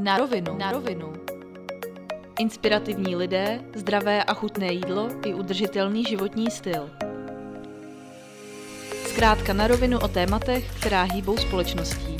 Na 0.00 0.18
rovinu. 0.18 0.58
Na 0.58 0.72
rovinu. 0.72 1.12
Inspirativní 2.38 3.16
lidé, 3.16 3.64
zdravé 3.74 4.24
a 4.24 4.34
chutné 4.34 4.72
jídlo 4.72 5.08
i 5.26 5.34
udržitelný 5.34 6.04
životní 6.04 6.50
styl. 6.50 6.90
Zkrátka 9.06 9.52
na 9.52 9.66
rovinu 9.66 9.98
o 9.98 10.08
tématech, 10.08 10.80
která 10.80 11.02
hýbou 11.02 11.36
společností. 11.36 12.16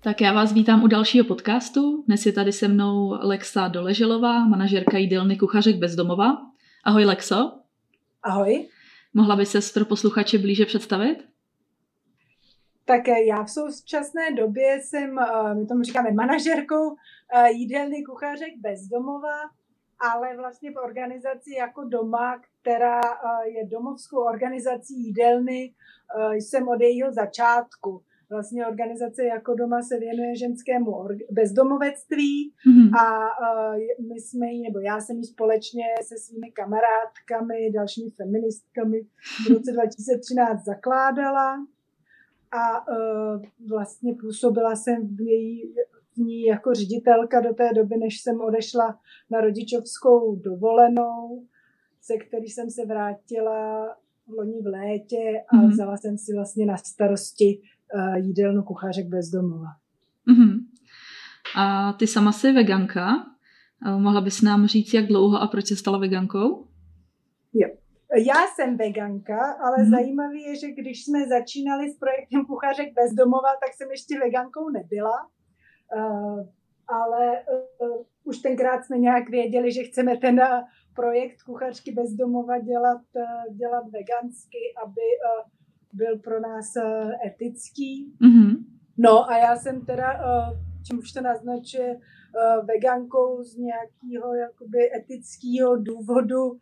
Tak 0.00 0.20
já 0.20 0.32
vás 0.32 0.52
vítám 0.52 0.82
u 0.82 0.86
dalšího 0.86 1.24
podcastu. 1.24 2.04
Dnes 2.06 2.26
je 2.26 2.32
tady 2.32 2.52
se 2.52 2.68
mnou 2.68 3.18
Lexa 3.20 3.68
Doleželová, 3.68 4.44
manažerka 4.44 4.98
jídelny 4.98 5.36
Kuchařek 5.36 5.76
bezdomova. 5.76 6.36
Ahoj 6.84 7.04
Lexo. 7.04 7.52
Ahoj. 8.22 8.68
Mohla 9.14 9.36
by 9.36 9.46
se 9.46 9.60
pro 9.74 9.84
posluchače 9.84 10.38
blíže 10.38 10.66
představit? 10.66 11.37
Tak 12.88 13.08
eh, 13.08 13.24
já 13.24 13.44
v 13.44 13.50
současné 13.50 14.32
době 14.36 14.80
jsem, 14.82 15.18
eh, 15.18 15.54
my 15.54 15.66
tomu 15.66 15.82
říkáme 15.82 16.12
manažerkou 16.12 16.96
eh, 17.34 17.50
jídelny 17.50 18.04
kuchařek 18.04 18.54
bezdomova, 18.60 19.38
ale 20.12 20.36
vlastně 20.36 20.70
v 20.70 20.76
organizaci 20.84 21.54
jako 21.58 21.84
doma, 21.84 22.40
která 22.60 23.00
je 23.44 23.66
domovskou 23.66 24.18
organizací 24.18 24.94
jídelny, 25.04 25.74
jsem 26.32 26.68
od 26.68 26.80
jejího 26.80 27.12
začátku. 27.12 28.02
Vlastně 28.30 28.66
organizace 28.66 29.24
jako 29.24 29.54
doma 29.54 29.82
se 29.82 29.98
věnuje 29.98 30.36
ženskému 30.36 31.08
bezdomovectví 31.30 32.52
mm-hmm. 32.68 32.90
a 33.02 33.28
my 34.08 34.20
jsme 34.20 34.46
ji, 34.46 34.62
nebo 34.62 34.78
já 34.78 35.00
jsem 35.00 35.16
ji 35.16 35.24
společně 35.24 35.84
se 36.02 36.16
svými 36.18 36.50
kamarádkami, 36.50 37.72
dalšími 37.74 38.10
feministkami 38.10 39.00
v 39.46 39.50
roce 39.50 39.72
2013 39.76 40.64
zakládala 40.64 41.56
a 42.52 42.88
uh, 42.88 43.42
vlastně 43.68 44.14
působila 44.20 44.76
jsem 44.76 45.16
v, 45.16 45.20
její, 45.20 45.74
v 46.14 46.16
ní 46.16 46.42
jako 46.42 46.74
ředitelka 46.74 47.40
do 47.40 47.54
té 47.54 47.70
doby, 47.74 47.96
než 47.96 48.20
jsem 48.20 48.40
odešla 48.40 48.98
na 49.30 49.40
rodičovskou 49.40 50.36
dovolenou, 50.36 51.46
se 52.00 52.16
který 52.16 52.46
jsem 52.46 52.70
se 52.70 52.86
vrátila 52.86 53.86
v 54.26 54.30
loni 54.30 54.62
v 54.62 54.66
létě 54.66 55.42
a 55.48 55.56
mm-hmm. 55.56 55.70
vzala 55.70 55.96
jsem 55.96 56.18
si 56.18 56.34
vlastně 56.34 56.66
na 56.66 56.76
starosti 56.76 57.60
uh, 57.94 58.14
jídelnu 58.14 58.62
kuchařek 58.62 59.06
bezdomova. 59.06 59.68
Mm-hmm. 60.28 60.58
A 61.56 61.92
ty 61.92 62.06
sama 62.06 62.32
jsi 62.32 62.52
veganka. 62.52 63.26
Mohla 63.98 64.20
bys 64.20 64.42
nám 64.42 64.66
říct, 64.66 64.94
jak 64.94 65.06
dlouho 65.06 65.42
a 65.42 65.46
proč 65.46 65.66
jsi 65.66 65.76
stala 65.76 65.98
vegankou? 65.98 66.67
Já 68.18 68.46
jsem 68.54 68.76
veganka, 68.76 69.52
ale 69.52 69.76
hmm. 69.76 69.90
zajímavé 69.90 70.38
je, 70.38 70.56
že 70.56 70.70
když 70.72 71.04
jsme 71.04 71.28
začínali 71.28 71.90
s 71.90 71.98
projektem 71.98 72.44
Kuchařek 72.46 72.94
bez 72.94 73.12
domova, 73.12 73.48
tak 73.62 73.74
jsem 73.74 73.90
ještě 73.90 74.18
vegankou 74.18 74.68
nebyla. 74.68 75.18
Uh, 75.96 76.46
ale 76.88 77.44
uh, 77.80 78.02
už 78.24 78.38
tenkrát 78.38 78.84
jsme 78.84 78.98
nějak 78.98 79.28
věděli, 79.28 79.72
že 79.72 79.82
chceme 79.82 80.16
ten 80.16 80.40
uh, 80.40 80.46
projekt 80.94 81.42
Kuchařky 81.42 81.92
bez 81.92 82.10
domova 82.12 82.58
dělat, 82.58 83.02
uh, 83.16 83.56
dělat 83.56 83.84
vegansky, 83.92 84.62
aby 84.84 85.06
uh, 85.18 85.48
byl 85.92 86.18
pro 86.18 86.40
nás 86.40 86.66
uh, 86.76 87.12
etický. 87.26 88.14
Mm-hmm. 88.20 88.56
No 88.98 89.30
a 89.30 89.38
já 89.38 89.56
jsem 89.56 89.86
teda, 89.86 90.12
uh, 90.12 90.58
čím 90.86 90.98
už 90.98 91.12
to 91.12 91.20
naznačuje, 91.20 91.94
uh, 91.94 92.02
vegankou 92.64 93.42
z 93.42 93.56
nějakého 93.56 94.34
jakoby 94.34 94.78
etického 94.96 95.76
důvodu. 95.76 96.44
Uh, 96.44 96.58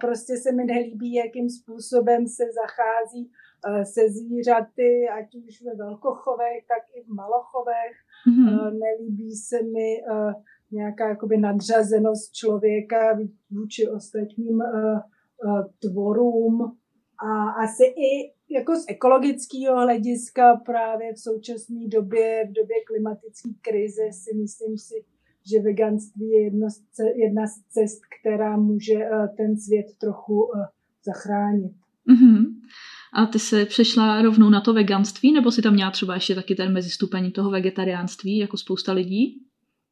prostě 0.00 0.36
se 0.36 0.52
mi 0.52 0.64
nelíbí, 0.64 1.14
jakým 1.14 1.50
způsobem 1.50 2.26
se 2.26 2.44
zachází 2.60 3.30
uh, 3.30 3.82
se 3.82 4.00
zvířaty, 4.10 5.08
ať 5.18 5.34
už 5.34 5.62
ve 5.62 5.74
velkochovech, 5.74 6.66
tak 6.68 6.82
i 6.94 7.02
v 7.04 7.08
malochovech. 7.08 7.94
Mm-hmm. 8.28 8.78
Nelíbí 8.78 9.30
se 9.30 9.62
mi 9.62 10.02
nějaká 10.72 11.08
jakoby 11.08 11.36
nadřazenost 11.36 12.32
člověka 12.32 13.18
vůči 13.50 13.88
ostatním 13.88 14.62
tvorům. 15.78 16.76
A 17.24 17.50
asi 17.50 17.84
i 17.84 18.32
jako 18.52 18.76
z 18.76 18.84
ekologického 18.88 19.76
hlediska 19.76 20.56
právě 20.56 21.12
v 21.14 21.18
současné 21.18 21.88
době, 21.88 22.44
v 22.50 22.52
době 22.52 22.76
klimatické 22.86 23.50
krize 23.60 24.02
si 24.12 24.36
myslím 24.36 24.78
si, 24.78 24.94
že 25.50 25.62
veganství 25.62 26.30
je 26.30 26.44
jedno 26.44 26.70
z, 26.70 26.80
jedna 27.16 27.46
z 27.46 27.60
cest, 27.68 28.00
která 28.20 28.56
může 28.56 28.94
uh, 28.94 29.36
ten 29.36 29.56
svět 29.56 29.86
trochu 30.00 30.42
uh, 30.42 30.50
zachránit. 31.04 31.72
Mm-hmm. 32.08 32.44
A 33.14 33.26
ty 33.26 33.38
se 33.38 33.64
přešla 33.64 34.22
rovnou 34.22 34.50
na 34.50 34.60
to 34.60 34.74
veganství, 34.74 35.32
nebo 35.32 35.50
si 35.50 35.62
tam 35.62 35.74
měla 35.74 35.90
třeba 35.90 36.14
ještě 36.14 36.34
taky 36.34 36.54
ten 36.54 36.72
mezistupeň 36.72 37.32
toho 37.32 37.50
vegetariánství, 37.50 38.38
jako 38.38 38.56
spousta 38.56 38.92
lidí? 38.92 39.46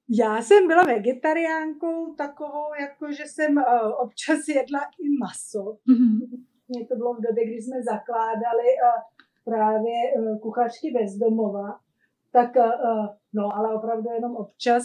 Já 0.09 0.43
jsem 0.43 0.67
byla 0.67 0.83
vegetariánkou 0.83 2.15
takovou, 2.15 2.75
jako 2.81 3.13
že 3.13 3.23
jsem 3.27 3.57
uh, 3.57 3.63
občas 4.05 4.49
jedla 4.49 4.81
i 4.81 5.09
maso. 5.21 5.79
Mm-hmm 5.89 6.45
vlastně 6.71 6.87
to 6.87 6.97
bylo 6.97 7.15
v 7.15 7.21
době, 7.21 7.47
kdy 7.47 7.63
jsme 7.63 7.83
zakládali 7.83 8.69
uh, 8.77 9.03
právě 9.45 9.99
uh, 10.17 10.39
kuchařky 10.39 10.91
bezdomova, 10.91 11.79
tak 12.33 12.57
uh, 12.57 13.07
no, 13.33 13.57
ale 13.57 13.75
opravdu 13.75 14.11
jenom 14.11 14.37
občas. 14.37 14.85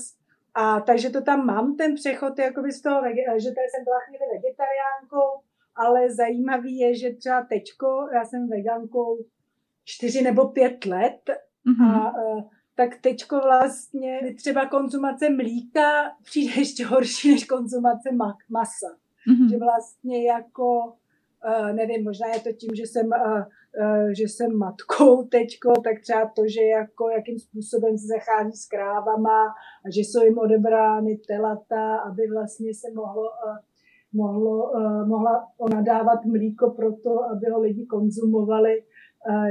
A 0.53 0.79
takže 0.79 1.09
to 1.09 1.21
tam 1.21 1.45
mám, 1.45 1.75
ten 1.75 1.95
přechod 1.95 2.39
jakoby 2.39 2.71
z 2.71 2.81
toho, 2.81 3.01
že 3.37 3.51
tady 3.51 3.67
jsem 3.69 3.83
byla 3.83 3.99
chvíli 3.99 4.25
vegetariánkou, 4.33 5.41
ale 5.75 6.13
zajímavý 6.13 6.77
je, 6.77 6.95
že 6.95 7.13
třeba 7.13 7.41
teďko, 7.49 8.09
já 8.13 8.25
jsem 8.25 8.49
vegankou 8.49 9.17
čtyři 9.85 10.21
nebo 10.21 10.47
pět 10.47 10.85
let 10.85 11.21
mm-hmm. 11.65 11.91
a 11.91 12.13
tak 12.75 12.97
teďko 13.01 13.39
vlastně 13.39 14.33
třeba 14.37 14.65
konzumace 14.65 15.29
mlíka 15.29 16.15
přijde 16.23 16.53
ještě 16.59 16.85
horší 16.85 17.31
než 17.31 17.45
konzumace 17.45 18.09
masa. 18.49 18.87
Mm-hmm. 19.27 19.49
Že 19.49 19.57
vlastně 19.57 20.27
jako 20.27 20.93
nevím, 21.73 22.03
možná 22.03 22.27
je 22.33 22.39
to 22.39 22.51
tím, 22.51 22.75
že 22.75 22.83
jsem, 22.83 23.07
uh, 23.07 23.43
uh, 23.81 24.09
že 24.17 24.23
jsem 24.23 24.57
matkou 24.57 25.23
teďko, 25.37 25.69
tak 25.83 25.95
třeba 26.01 26.31
to, 26.35 26.41
že 26.47 26.61
jako 26.61 27.09
jakým 27.09 27.39
způsobem 27.39 27.97
se 27.97 28.07
zachází 28.15 28.57
s 28.57 28.67
krávama 28.67 29.41
a 29.85 29.87
že 29.95 30.01
jsou 30.01 30.23
jim 30.23 30.37
odebrány 30.37 31.17
telata, 31.27 31.97
aby 31.97 32.21
vlastně 32.33 32.73
se 32.73 32.87
mohlo, 32.95 33.23
mohlo, 34.13 34.71
mohla 35.05 35.47
ona 35.57 35.81
dávat 35.81 36.25
mlíko 36.25 36.69
pro 36.69 36.91
to, 36.91 37.13
aby 37.31 37.45
ho 37.53 37.59
lidi 37.61 37.85
konzumovali, 37.85 38.83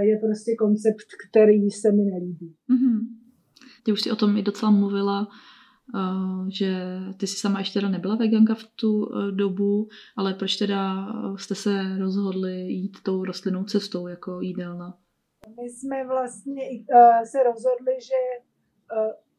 je 0.00 0.18
prostě 0.18 0.54
koncept, 0.58 1.08
který 1.28 1.70
se 1.70 1.92
mi 1.92 2.04
nelíbí. 2.04 2.54
Mm-hmm. 2.70 2.98
Ty 3.84 3.92
už 3.92 4.00
si 4.02 4.10
o 4.10 4.16
tom 4.16 4.36
i 4.36 4.42
docela 4.42 4.70
mluvila 4.70 5.26
Eh, 5.26 5.28
že 6.48 6.74
ty 7.16 7.26
si 7.26 7.36
sama 7.36 7.58
ještě 7.58 7.80
teda 7.80 7.90
nebyla 7.90 8.16
veganka 8.16 8.54
v 8.54 8.64
tu 8.80 9.08
eh, 9.08 9.32
dobu, 9.32 9.88
ale 10.16 10.34
proč 10.34 10.56
teda 10.56 11.06
eh, 11.08 11.38
jste 11.38 11.54
se 11.54 11.98
rozhodli 11.98 12.52
jít 12.52 12.96
tou 13.02 13.24
rostlinnou 13.24 13.64
cestou 13.64 14.06
jako 14.06 14.40
jídelna? 14.40 14.98
My 15.62 15.68
jsme 15.68 16.06
vlastně 16.06 16.62
se 17.24 17.42
rozhodli, 17.42 17.94
že 18.00 18.44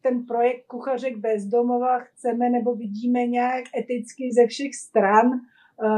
ten 0.01 0.25
projekt 0.25 0.65
Kuchařek 0.67 1.17
bezdomova 1.17 1.99
chceme 1.99 2.49
nebo 2.49 2.75
vidíme 2.75 3.25
nějak 3.25 3.63
eticky 3.79 4.29
ze 4.41 4.47
všech 4.47 4.75
stran, 4.75 5.31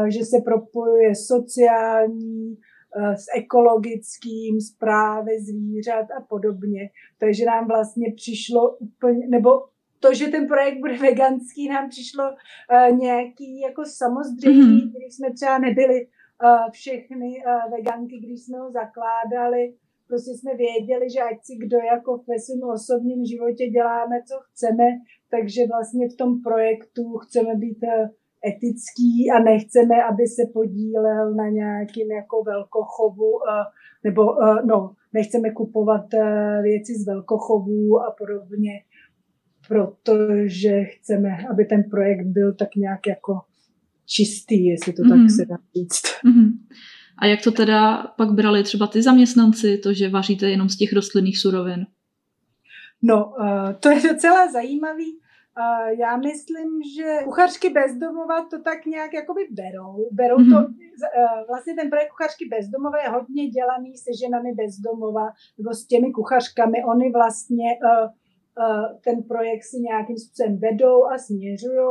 že 0.07 0.25
se 0.25 0.37
propojuje 0.45 1.15
sociální, 1.15 2.57
s 3.15 3.25
ekologickým, 3.37 4.61
zprávy 4.61 5.31
zvířat 5.41 6.07
a 6.17 6.21
podobně. 6.29 6.89
Takže 7.19 7.45
nám 7.45 7.67
vlastně 7.67 8.13
přišlo 8.15 8.77
úplně, 8.77 9.27
nebo 9.27 9.49
to, 9.99 10.13
že 10.13 10.27
ten 10.27 10.47
projekt 10.47 10.79
bude 10.79 10.97
veganský, 10.97 11.69
nám 11.69 11.89
přišlo 11.89 12.23
uh, 12.23 12.97
nějaký 12.97 13.59
jako 13.59 13.83
samozřejmě, 13.85 14.61
mm-hmm. 14.61 14.91
když 14.97 15.15
jsme 15.15 15.33
třeba 15.33 15.57
nebyli 15.57 16.07
uh, 16.07 16.71
všechny 16.71 17.29
uh, 17.45 17.71
veganky, 17.71 18.17
když 18.17 18.41
jsme 18.41 18.57
ho 18.59 18.71
zakládali, 18.71 19.73
prostě 20.07 20.31
jsme 20.31 20.55
věděli, 20.55 21.09
že 21.09 21.19
ať 21.19 21.37
si 21.43 21.55
kdo 21.55 21.77
jako 21.77 22.23
ve 22.27 22.39
svém 22.39 22.69
osobním 22.69 23.25
životě 23.25 23.67
děláme, 23.67 24.15
co 24.27 24.35
chceme, 24.47 24.87
takže 25.31 25.61
vlastně 25.73 26.09
v 26.09 26.15
tom 26.15 26.41
projektu 26.41 27.17
chceme 27.17 27.55
být 27.55 27.79
uh, 27.83 28.07
etický 28.47 29.31
a 29.35 29.39
nechceme, 29.39 30.03
aby 30.03 30.27
se 30.27 30.43
podílel 30.53 31.33
na 31.33 31.49
nějakým 31.49 32.11
jako 32.11 32.43
velkochovu, 32.43 33.31
nebo 34.03 34.23
no, 34.65 34.93
nechceme 35.13 35.51
kupovat 35.51 36.05
věci 36.61 36.93
z 36.93 37.05
velkochovů 37.05 37.99
a 37.99 38.15
podobně 38.17 38.71
protože 39.67 40.83
chceme, 40.83 41.37
aby 41.51 41.65
ten 41.65 41.83
projekt 41.83 42.25
byl 42.25 42.53
tak 42.53 42.75
nějak 42.75 43.07
jako 43.07 43.41
čistý, 44.05 44.65
jestli 44.65 44.93
to 44.93 45.01
tak 45.01 45.17
mhm. 45.17 45.29
se 45.29 45.45
dá 45.45 45.57
říct. 45.75 46.03
Mm-hmm. 46.25 46.51
A 47.17 47.25
jak 47.25 47.41
to 47.41 47.51
teda 47.51 48.03
pak 48.17 48.31
brali 48.31 48.63
třeba 48.63 48.87
ty 48.87 49.01
zaměstnanci, 49.01 49.77
to, 49.77 49.93
že 49.93 50.09
vaříte 50.09 50.49
jenom 50.49 50.69
z 50.69 50.77
těch 50.77 50.93
rostlinných 50.93 51.37
surovin? 51.37 51.85
No, 53.01 53.25
uh, 53.25 53.73
to 53.79 53.89
je 53.89 54.01
docela 54.01 54.51
zajímavý. 54.51 55.05
Uh, 55.59 55.99
já 55.99 56.17
myslím, 56.17 56.69
že 56.97 57.19
kuchařky 57.23 57.69
bezdomova 57.69 58.45
to 58.49 58.61
tak 58.61 58.85
nějak 58.85 59.13
jakoby 59.13 59.41
berou. 59.51 60.09
Berou 60.11 60.37
mm-hmm. 60.37 60.51
to, 60.51 60.67
uh, 60.67 61.47
vlastně 61.47 61.73
ten 61.73 61.89
projekt 61.89 62.09
kuchařky 62.09 62.45
bezdomova 62.45 62.97
je 63.03 63.09
hodně 63.09 63.47
dělaný 63.47 63.97
se 63.97 64.11
ženami 64.23 64.49
bezdomova 64.53 65.27
nebo 65.57 65.73
s 65.73 65.85
těmi 65.85 66.11
kuchařkami. 66.11 66.77
Oni 66.83 67.11
vlastně 67.11 67.65
uh, 67.83 68.09
ten 69.03 69.23
projekt 69.23 69.63
si 69.63 69.77
nějakým 69.79 70.17
způsobem 70.17 70.59
vedou 70.59 71.05
a 71.05 71.17
směřují. 71.17 71.87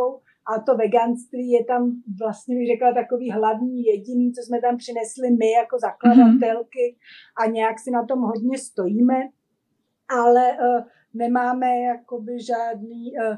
A 0.52 0.60
to 0.60 0.76
veganství 0.76 1.50
je 1.50 1.64
tam 1.64 1.92
vlastně, 2.20 2.56
bych 2.56 2.66
řekla, 2.66 2.94
takový 2.94 3.30
hlavní 3.30 3.84
jediný, 3.84 4.32
co 4.32 4.42
jsme 4.42 4.60
tam 4.60 4.76
přinesli 4.76 5.30
my 5.30 5.50
jako 5.50 5.78
zakladatelky 5.78 6.84
mm-hmm. 6.94 7.44
a 7.44 7.50
nějak 7.50 7.78
si 7.78 7.90
na 7.90 8.06
tom 8.06 8.20
hodně 8.20 8.58
stojíme. 8.58 9.14
Ale 10.08 10.52
uh, 10.52 10.84
nemáme 11.14 11.80
jakoby 11.80 12.32
žádný 12.42 13.12
uh, 13.12 13.36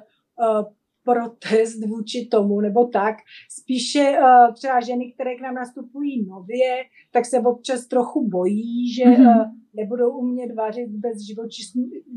uh, 0.49 0.67
protest 1.05 1.87
vůči 1.87 2.29
tomu, 2.31 2.61
nebo 2.61 2.87
tak. 2.87 3.15
Spíše 3.51 4.19
uh, 4.21 4.55
třeba 4.55 4.81
ženy, 4.81 5.13
které 5.13 5.37
k 5.37 5.41
nám 5.41 5.55
nastupují 5.55 6.27
nově, 6.27 6.85
tak 7.11 7.27
se 7.27 7.41
občas 7.41 7.87
trochu 7.87 8.29
bojí, 8.29 8.93
že 8.95 9.05
mm-hmm. 9.05 9.41
uh, 9.41 9.51
nebudou 9.79 10.11
umět 10.11 10.55
vařit 10.55 10.91
bez 10.91 11.17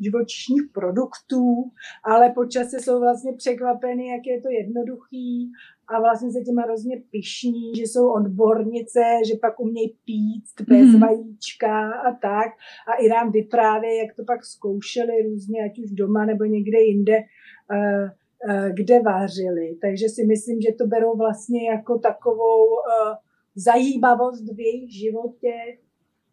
živočišních 0.01 0.63
produktů, 0.73 1.71
ale 2.03 2.29
po 2.29 2.45
čase 2.45 2.79
jsou 2.79 2.99
vlastně 2.99 3.33
překvapeny, 3.33 4.07
jak 4.07 4.21
je 4.25 4.41
to 4.41 4.49
jednoduchý 4.49 5.51
a 5.87 5.99
vlastně 5.99 6.31
se 6.31 6.39
tím 6.41 6.57
hrozně 6.57 7.01
pišní, 7.11 7.75
že 7.75 7.83
jsou 7.83 8.11
odbornice, 8.13 9.03
že 9.27 9.33
pak 9.41 9.59
umějí 9.59 9.95
pít 10.05 10.45
bez 10.69 10.87
mm. 10.93 10.99
vajíčka 10.99 11.91
a 11.91 12.11
tak. 12.21 12.49
A 12.87 12.93
i 12.93 13.07
nám 13.09 13.31
vyprávějí, 13.31 13.97
jak 13.97 14.15
to 14.15 14.23
pak 14.23 14.45
zkoušeli 14.45 15.23
různě, 15.23 15.59
ať 15.65 15.79
už 15.79 15.91
doma 15.91 16.25
nebo 16.25 16.43
někde 16.45 16.79
jinde, 16.79 17.17
uh, 17.17 18.09
uh, 18.49 18.69
kde 18.73 18.99
vařili. 18.99 19.77
Takže 19.81 20.09
si 20.09 20.25
myslím, 20.25 20.61
že 20.61 20.73
to 20.77 20.87
berou 20.87 21.17
vlastně 21.17 21.69
jako 21.69 21.99
takovou 21.99 22.65
uh, 22.65 23.15
zajímavost 23.55 24.53
v 24.55 24.59
jejich 24.59 24.91
životě, 24.99 25.53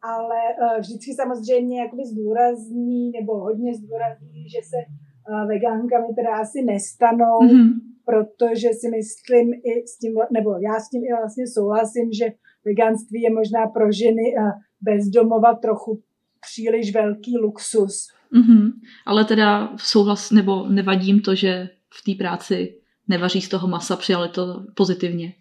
ale 0.03 0.41
uh, 0.63 0.81
vždycky 0.81 1.15
samozřejmě 1.15 1.81
jakoby 1.81 2.03
zdůrazní, 2.07 3.11
nebo 3.11 3.39
hodně 3.39 3.75
zdůrazní, 3.75 4.49
že 4.55 4.61
se 4.71 4.77
uh, 4.87 5.49
vegánkami 5.49 6.09
teda 6.15 6.37
asi 6.37 6.63
nestanou, 6.63 7.39
mm-hmm. 7.43 7.71
protože 8.05 8.69
si 8.81 8.89
myslím 8.97 9.47
i 9.55 9.87
s 9.87 9.99
tím, 9.99 10.13
nebo 10.33 10.51
já 10.51 10.81
s 10.81 10.89
tím 10.91 11.03
i 11.05 11.13
vlastně 11.21 11.45
souhlasím, 11.47 12.13
že 12.13 12.27
veganství 12.65 13.23
je 13.23 13.31
možná 13.31 13.67
pro 13.67 13.93
ženy 13.93 14.27
uh, 14.39 14.51
bezdomova 14.81 15.55
trochu 15.55 16.03
příliš 16.41 16.95
velký 16.95 17.39
luxus. 17.39 18.09
Mm-hmm. 18.33 18.73
Ale 19.07 19.25
teda 19.25 19.73
souhlas, 19.77 20.31
nebo 20.31 20.69
nevadím 20.69 21.21
to, 21.21 21.35
že 21.35 21.69
v 21.95 22.05
té 22.05 22.25
práci 22.25 22.75
nevaří 23.09 23.41
z 23.41 23.49
toho 23.49 23.69
masa, 23.69 23.97
přijali 23.97 24.29
to 24.29 24.65
pozitivně. 24.75 25.33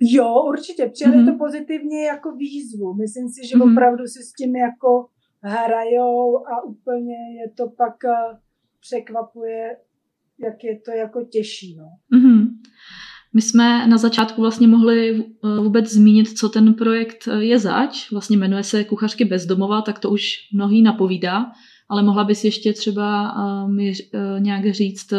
Jo, 0.00 0.42
určitě. 0.48 0.86
Přijali 0.86 1.16
mm-hmm. 1.16 1.32
to 1.32 1.38
pozitivně 1.38 2.06
jako 2.06 2.32
výzvu. 2.32 2.94
Myslím 2.94 3.28
si, 3.28 3.48
že 3.48 3.56
mm-hmm. 3.56 3.72
opravdu 3.72 4.04
si 4.06 4.22
s 4.22 4.32
tím 4.32 4.56
jako 4.56 5.06
hrajou 5.40 6.46
a 6.46 6.64
úplně 6.64 7.14
je 7.40 7.50
to 7.56 7.68
pak 7.68 8.04
eh, 8.04 8.38
překvapuje, 8.80 9.76
jak 10.44 10.64
je 10.64 10.80
to 10.80 10.90
jako 10.90 11.24
těžší. 11.24 11.76
No. 11.76 12.18
Mm-hmm. 12.18 12.46
My 13.34 13.42
jsme 13.42 13.86
na 13.86 13.98
začátku 13.98 14.40
vlastně 14.40 14.68
mohli 14.68 15.24
eh, 15.24 15.60
vůbec 15.60 15.92
zmínit, 15.92 16.38
co 16.38 16.48
ten 16.48 16.74
projekt 16.74 17.28
eh, 17.28 17.44
je 17.44 17.58
zač. 17.58 18.10
Vlastně 18.10 18.36
jmenuje 18.36 18.62
se 18.62 18.84
Kuchařky 18.84 19.24
bezdomova, 19.24 19.82
tak 19.82 19.98
to 19.98 20.10
už 20.10 20.22
mnohý 20.54 20.82
napovídá. 20.82 21.52
Ale 21.88 22.02
mohla 22.02 22.24
bys 22.24 22.44
ještě 22.44 22.72
třeba 22.72 23.34
mi 23.66 23.92
nějak 24.38 24.70
říct, 24.70 25.12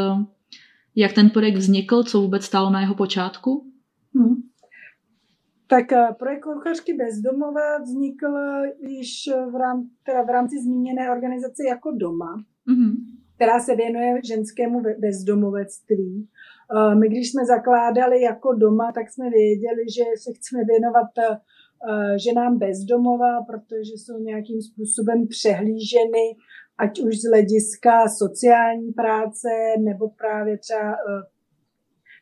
jak 0.96 1.14
ten 1.14 1.30
projekt 1.30 1.56
vznikl, 1.56 2.04
co 2.04 2.22
vůbec 2.22 2.44
stálo 2.44 2.70
na 2.70 2.82
jeho 2.82 2.96
počátku? 2.96 3.72
Hmm. 4.16 4.36
Tak 5.68 5.92
eh, 5.92 6.08
projekt 6.20 6.44
Kuchařky 6.44 6.94
bezdomova 6.94 7.78
vznikl 7.78 8.28
již 8.80 9.30
v, 9.52 9.56
rám, 9.56 9.90
teda 10.06 10.22
v 10.22 10.30
rámci 10.30 10.56
zmíněné 10.64 11.12
organizace 11.12 11.64
jako 11.68 11.92
doma, 11.92 12.36
mm-hmm. 12.70 12.94
která 13.36 13.60
se 13.60 13.76
věnuje 13.76 14.22
ženskému 14.24 14.82
bezdomovectví. 15.00 16.28
Eh, 16.76 16.96
my, 16.96 17.08
když 17.10 17.32
jsme 17.32 17.46
zakládali 17.46 18.22
jako 18.22 18.54
doma, 18.54 18.92
tak 18.92 19.10
jsme 19.12 19.30
věděli, 19.30 19.84
že 19.96 20.04
se 20.24 20.32
chceme 20.34 20.64
věnovat 20.64 21.12
eh, 21.18 22.20
ženám 22.20 22.58
bezdomova, 22.58 23.42
protože 23.42 23.94
jsou 23.94 24.20
nějakým 24.20 24.62
způsobem 24.62 25.28
přehlíženy, 25.28 26.26
ať 26.78 27.00
už 27.00 27.18
z 27.22 27.30
hlediska 27.30 28.08
sociální 28.08 28.92
práce 28.92 29.48
nebo 29.80 30.10
právě 30.10 30.58
třeba 30.58 30.96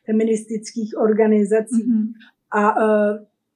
feministických 0.06 0.90
organizací. 0.98 1.82
Mm-hmm. 1.82 2.06
A 2.52 2.74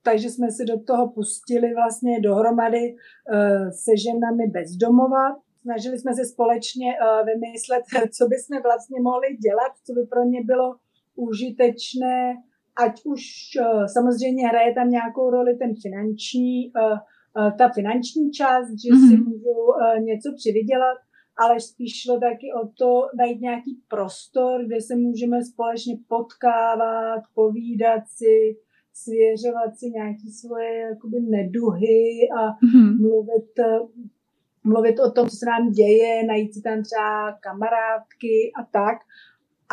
takže 0.02 0.30
jsme 0.30 0.50
se 0.50 0.64
do 0.64 0.80
toho 0.80 1.08
pustili 1.08 1.74
vlastně 1.74 2.20
dohromady 2.20 2.94
uh, 2.94 3.70
se 3.70 3.92
ženami 4.06 4.46
bezdomova. 4.46 5.24
Snažili 5.62 5.98
jsme 5.98 6.14
se 6.14 6.24
společně 6.24 6.86
uh, 6.86 7.26
vymyslet, 7.26 7.84
co 8.16 8.26
by 8.28 8.36
jsme 8.36 8.60
vlastně 8.60 9.00
mohli 9.00 9.28
dělat, 9.46 9.72
co 9.86 9.92
by 9.92 10.06
pro 10.06 10.24
ně 10.24 10.40
bylo 10.44 10.76
užitečné, 11.16 12.34
ať 12.84 12.94
už 13.04 13.22
uh, 13.60 13.86
samozřejmě 13.86 14.48
hraje 14.48 14.74
tam 14.74 14.90
nějakou 14.90 15.30
roli 15.30 15.56
ten 15.56 15.72
finanční, 15.82 16.72
ta 17.58 17.68
finanční 17.68 18.30
část, 18.30 18.68
že 18.68 18.88
mm-hmm. 18.88 19.08
si 19.08 19.16
můžou 19.16 19.62
uh, 19.66 20.04
něco 20.04 20.28
přivydělat, 20.36 20.98
ale 21.42 21.60
spíš 21.60 22.02
šlo 22.02 22.20
taky 22.20 22.46
o 22.62 22.68
to 22.78 23.06
najít 23.18 23.40
nějaký 23.40 23.82
prostor, 23.88 24.64
kde 24.66 24.80
se 24.80 24.96
můžeme 24.96 25.44
společně 25.44 25.94
potkávat, 26.08 27.22
povídat 27.34 28.02
si, 28.08 28.56
svěřovat 29.04 29.78
si 29.78 29.90
nějaké 29.90 30.28
svoje 30.40 30.80
jakoby 30.80 31.20
neduhy 31.20 32.28
a 32.38 32.40
mm-hmm. 32.48 33.00
mluvit, 33.00 33.52
mluvit 34.64 34.96
o 35.00 35.10
tom, 35.10 35.28
co 35.28 35.36
se 35.36 35.46
nám 35.46 35.70
děje, 35.70 36.26
najít 36.26 36.54
si 36.54 36.62
tam 36.62 36.82
třeba 36.82 37.32
kamarádky 37.32 38.52
a 38.60 38.62
tak. 38.72 38.98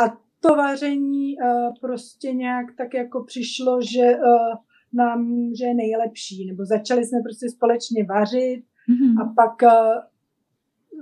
A 0.01 0.17
to 0.39 0.55
vaření 0.55 1.35
uh, 1.37 1.73
prostě 1.81 2.33
nějak 2.33 2.65
tak 2.77 2.93
jako 2.93 3.23
přišlo, 3.23 3.81
že 3.81 4.15
uh, 4.15 4.55
nám, 4.93 5.49
že 5.59 5.65
je 5.65 5.73
nejlepší, 5.73 6.45
nebo 6.47 6.65
začali 6.65 7.05
jsme 7.05 7.19
prostě 7.23 7.49
společně 7.49 8.03
vařit 8.03 8.63
mm-hmm. 8.89 9.21
a 9.21 9.33
pak 9.35 9.61
uh, 9.63 9.69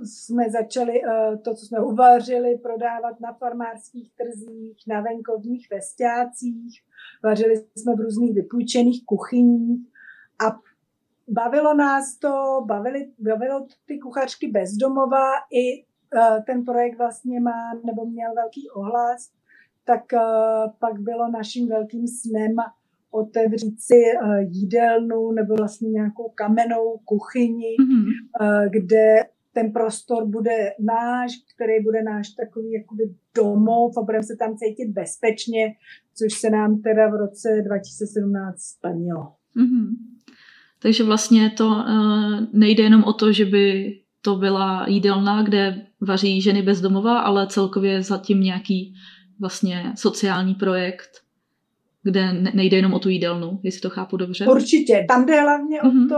jsme 0.04 0.50
začali 0.50 0.92
uh, 1.02 1.36
to, 1.42 1.54
co 1.54 1.66
jsme 1.66 1.80
uvařili, 1.80 2.58
prodávat 2.58 3.20
na 3.20 3.32
farmářských 3.32 4.12
trzích, 4.14 4.78
na 4.88 5.00
venkovních 5.00 5.66
vestácích. 5.70 6.82
Vařili 7.24 7.56
jsme 7.76 7.94
v 7.94 8.00
různých 8.00 8.34
vypůjčených 8.34 9.04
kuchyních 9.06 9.88
a 10.46 10.58
bavilo 11.28 11.74
nás 11.74 12.18
to, 12.18 12.62
bavili, 12.64 13.12
bavilo 13.18 13.66
ty 13.86 13.98
kuchařky 13.98 14.48
bezdomova 14.48 15.30
i 15.52 15.84
uh, 15.84 16.44
ten 16.46 16.64
projekt 16.64 16.98
vlastně 16.98 17.40
má, 17.40 17.74
nebo 17.84 18.04
měl 18.04 18.34
velký 18.34 18.70
ohlas, 18.70 19.30
tak 19.84 20.02
uh, 20.12 20.72
pak 20.78 21.00
bylo 21.00 21.30
naším 21.30 21.68
velkým 21.68 22.06
snem 22.08 22.56
otevřít 23.10 23.80
si 23.80 24.02
jídelnu 24.40 25.32
nebo 25.32 25.54
vlastně 25.54 25.90
nějakou 25.90 26.32
kamennou 26.34 26.98
kuchyni, 27.04 27.76
mm-hmm. 27.80 28.70
kde 28.70 29.24
ten 29.56 29.72
prostor 29.72 30.26
bude 30.26 30.70
náš, 30.80 31.32
který 31.54 31.84
bude 31.84 32.02
náš 32.02 32.30
takový 32.30 32.72
jakoby 32.72 33.02
domov 33.36 33.92
a 33.98 34.02
budeme 34.02 34.24
se 34.24 34.36
tam 34.38 34.56
cítit 34.56 34.88
bezpečně, 34.92 35.64
což 36.18 36.32
se 36.32 36.50
nám 36.50 36.82
teda 36.82 37.08
v 37.08 37.14
roce 37.14 37.48
2017 37.66 38.58
splnilo. 38.58 39.22
Mm-hmm. 39.56 39.86
Takže 40.82 41.04
vlastně 41.04 41.50
to 41.50 41.66
uh, 41.66 42.40
nejde 42.52 42.82
jenom 42.82 43.04
o 43.04 43.12
to, 43.12 43.32
že 43.32 43.44
by 43.44 43.94
to 44.20 44.36
byla 44.36 44.86
jídelna, 44.88 45.42
kde 45.42 45.86
vaří 46.00 46.40
ženy 46.40 46.62
bezdomova, 46.62 47.18
ale 47.18 47.46
celkově 47.46 48.02
zatím 48.02 48.40
nějaký 48.40 48.94
vlastně 49.40 49.92
sociální 49.96 50.54
projekt, 50.54 51.10
kde 52.02 52.32
nejde 52.32 52.76
jenom 52.76 52.94
o 52.94 52.98
tu 52.98 53.08
jídelnu, 53.08 53.60
jestli 53.62 53.80
to 53.80 53.90
chápu 53.90 54.16
dobře. 54.16 54.46
Určitě. 54.46 55.04
Tam 55.08 55.26
jde 55.26 55.40
hlavně 55.40 55.80
mm-hmm. 55.80 55.90
o 55.90 55.92
mhm. 55.92 56.08
to 56.08 56.16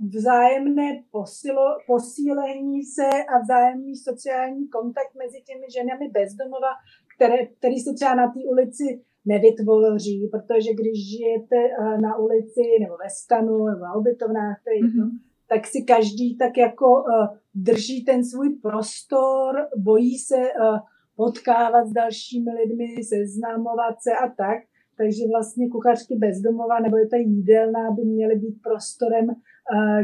vzájemné 0.00 1.02
posilo, 1.10 1.78
posílení 1.86 2.82
se 2.84 3.08
a 3.34 3.38
vzájemný 3.38 3.96
sociální 3.96 4.68
kontakt 4.68 5.14
mezi 5.18 5.42
těmi 5.46 5.66
ženami 5.76 6.08
bezdomova, 6.08 6.72
které, 7.16 7.46
který 7.46 7.78
se 7.78 7.94
třeba 7.94 8.14
na 8.14 8.26
té 8.26 8.40
ulici 8.50 9.00
nevytvoří, 9.24 10.28
protože 10.30 10.74
když 10.74 11.08
žijete 11.10 11.56
eh, 11.56 11.98
na 11.98 12.16
ulici 12.16 12.62
nebo 12.80 12.96
ve 12.96 13.10
stanu 13.10 13.66
nebo 13.66 13.84
na 13.84 13.94
ubytovnách, 13.94 14.60
to 14.64 14.70
je 14.70 14.76
jedno, 14.76 15.06
mm-hmm. 15.06 15.18
tak 15.48 15.66
si 15.66 15.82
každý 15.82 16.36
tak 16.36 16.56
jako 16.56 16.86
uh, 16.86 17.26
drží 17.54 18.04
ten 18.04 18.24
svůj 18.24 18.50
prostor, 18.62 19.68
bojí 19.76 20.18
se 20.18 20.36
uh, 20.36 20.78
potkávat 21.16 21.86
s 21.86 21.92
dalšími 21.92 22.50
lidmi, 22.50 23.04
seznamovat 23.04 24.02
se 24.02 24.12
a 24.12 24.28
tak. 24.28 24.58
Takže 24.98 25.22
vlastně 25.30 25.68
kuchařky 25.68 26.14
bezdomova 26.14 26.80
nebo 26.80 26.96
je 26.96 27.08
ta 27.08 27.16
jídelná 27.16 27.90
by 27.90 28.04
měly 28.04 28.34
být 28.36 28.56
prostorem, 28.62 29.30
eh, 29.30 29.34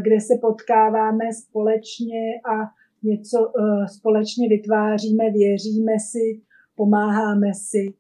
kde 0.03 0.21
se 0.21 0.35
potkáváme 0.41 1.33
společně 1.33 2.41
a 2.53 2.71
něco 3.03 3.39
eh, 3.49 3.89
společně 3.89 4.49
vytváříme, 4.49 5.25
věříme 5.31 5.93
si, 6.11 6.43
pomáháme 6.77 7.55
si. 7.55 7.95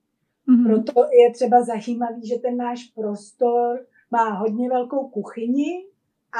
Mm-hmm. 0.48 0.66
Proto 0.66 1.00
je 1.00 1.32
třeba 1.32 1.62
zajímavý, 1.62 2.26
že 2.26 2.38
ten 2.38 2.56
náš 2.56 2.84
prostor 2.84 3.86
má 4.10 4.30
hodně 4.30 4.68
velkou 4.68 5.08
kuchyni 5.08 5.70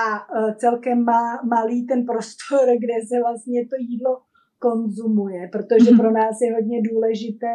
a 0.05 0.27
celkem 0.55 1.05
má 1.05 1.43
malý 1.43 1.87
ten 1.87 2.05
prostor, 2.05 2.69
kde 2.79 2.95
se 3.09 3.21
vlastně 3.21 3.67
to 3.67 3.77
jídlo 3.79 4.21
konzumuje, 4.59 5.49
protože 5.53 5.91
mm-hmm. 5.91 6.01
pro 6.01 6.11
nás 6.11 6.41
je 6.41 6.55
hodně 6.55 6.83
důležité, 6.93 7.55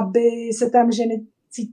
aby 0.00 0.52
se 0.58 0.70
tam 0.70 0.92
ženy 0.92 1.26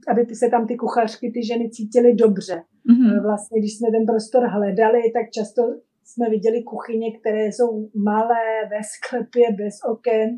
aby 0.08 0.34
se 0.34 0.48
tam 0.50 0.66
ty 0.66 0.76
kuchařky, 0.76 1.30
ty 1.34 1.46
ženy 1.46 1.70
cítily 1.70 2.14
dobře. 2.14 2.62
Mm-hmm. 2.90 3.22
Vlastně, 3.22 3.60
když 3.60 3.76
jsme 3.76 3.88
ten 3.90 4.06
prostor 4.06 4.42
hledali, 4.46 5.02
tak 5.14 5.30
často 5.30 5.62
jsme 6.04 6.30
viděli 6.30 6.62
kuchyně, 6.62 7.18
které 7.18 7.46
jsou 7.46 7.90
malé, 7.94 8.44
ve 8.70 8.80
sklepě, 8.94 9.46
bez 9.58 9.74
oken, 9.92 10.28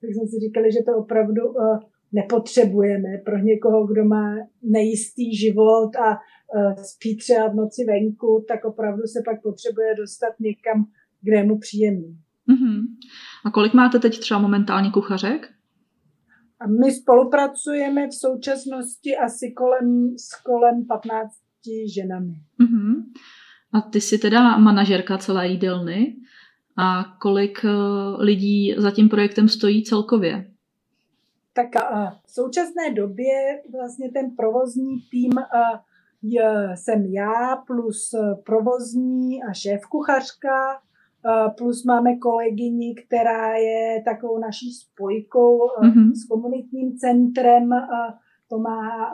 tak 0.00 0.10
jsme 0.10 0.26
si 0.26 0.36
říkali, 0.46 0.72
že 0.72 0.78
to 0.86 0.96
opravdu 0.96 1.42
uh, 1.48 1.78
nepotřebujeme 2.12 3.08
pro 3.24 3.38
někoho, 3.38 3.86
kdo 3.86 4.04
má 4.04 4.36
nejistý 4.62 5.36
život 5.36 5.90
a 5.96 6.08
uh, 6.10 6.74
spí 6.82 7.16
třeba 7.16 7.48
v 7.48 7.54
noci 7.54 7.84
venku, 7.84 8.44
tak 8.48 8.64
opravdu 8.64 9.02
se 9.02 9.22
pak 9.24 9.42
potřebuje 9.42 9.94
dostat 9.94 10.32
někam, 10.40 10.86
kde 11.22 11.36
je 11.36 11.44
mu 11.44 11.58
příjemný. 11.58 12.18
Mm-hmm. 12.48 12.80
A 13.46 13.50
kolik 13.50 13.74
máte 13.74 13.98
teď 13.98 14.18
třeba 14.18 14.40
momentálně 14.40 14.90
kuchařek? 14.90 15.57
A 16.60 16.66
my 16.66 16.92
spolupracujeme 16.92 18.08
v 18.08 18.14
současnosti 18.14 19.16
asi 19.16 19.52
kolem, 19.52 20.14
s 20.18 20.42
kolem 20.42 20.86
15 20.86 21.32
ženami. 21.94 22.34
Mm-hmm. 22.60 23.04
A 23.72 23.80
ty 23.80 24.00
jsi 24.00 24.18
teda 24.18 24.56
manažerka 24.58 25.18
celé 25.18 25.48
jídelny. 25.48 26.16
A 26.76 27.04
kolik 27.20 27.64
eh, 27.64 27.68
lidí 28.18 28.74
za 28.78 28.90
tím 28.90 29.08
projektem 29.08 29.48
stojí 29.48 29.84
celkově? 29.84 30.50
Tak 31.52 31.76
a 31.76 32.20
v 32.26 32.30
současné 32.30 32.94
době 32.94 33.62
vlastně 33.72 34.10
ten 34.10 34.30
provozní 34.36 35.00
tým 35.10 35.32
eh, 35.38 35.78
je, 36.22 36.70
jsem 36.74 37.06
já 37.06 37.56
plus 37.66 38.14
eh, 38.14 38.34
provozní 38.46 39.42
a 39.42 39.52
šéf 39.52 39.80
kuchařka 39.90 40.80
plus 41.56 41.84
máme 41.84 42.16
kolegyni, 42.16 42.94
která 42.94 43.56
je 43.56 44.02
takovou 44.04 44.38
naší 44.38 44.72
spojkou 44.72 45.58
mm-hmm. 45.58 46.12
s 46.14 46.28
komunitním 46.28 46.96
centrem, 46.96 47.70
pomáhá, 48.48 49.12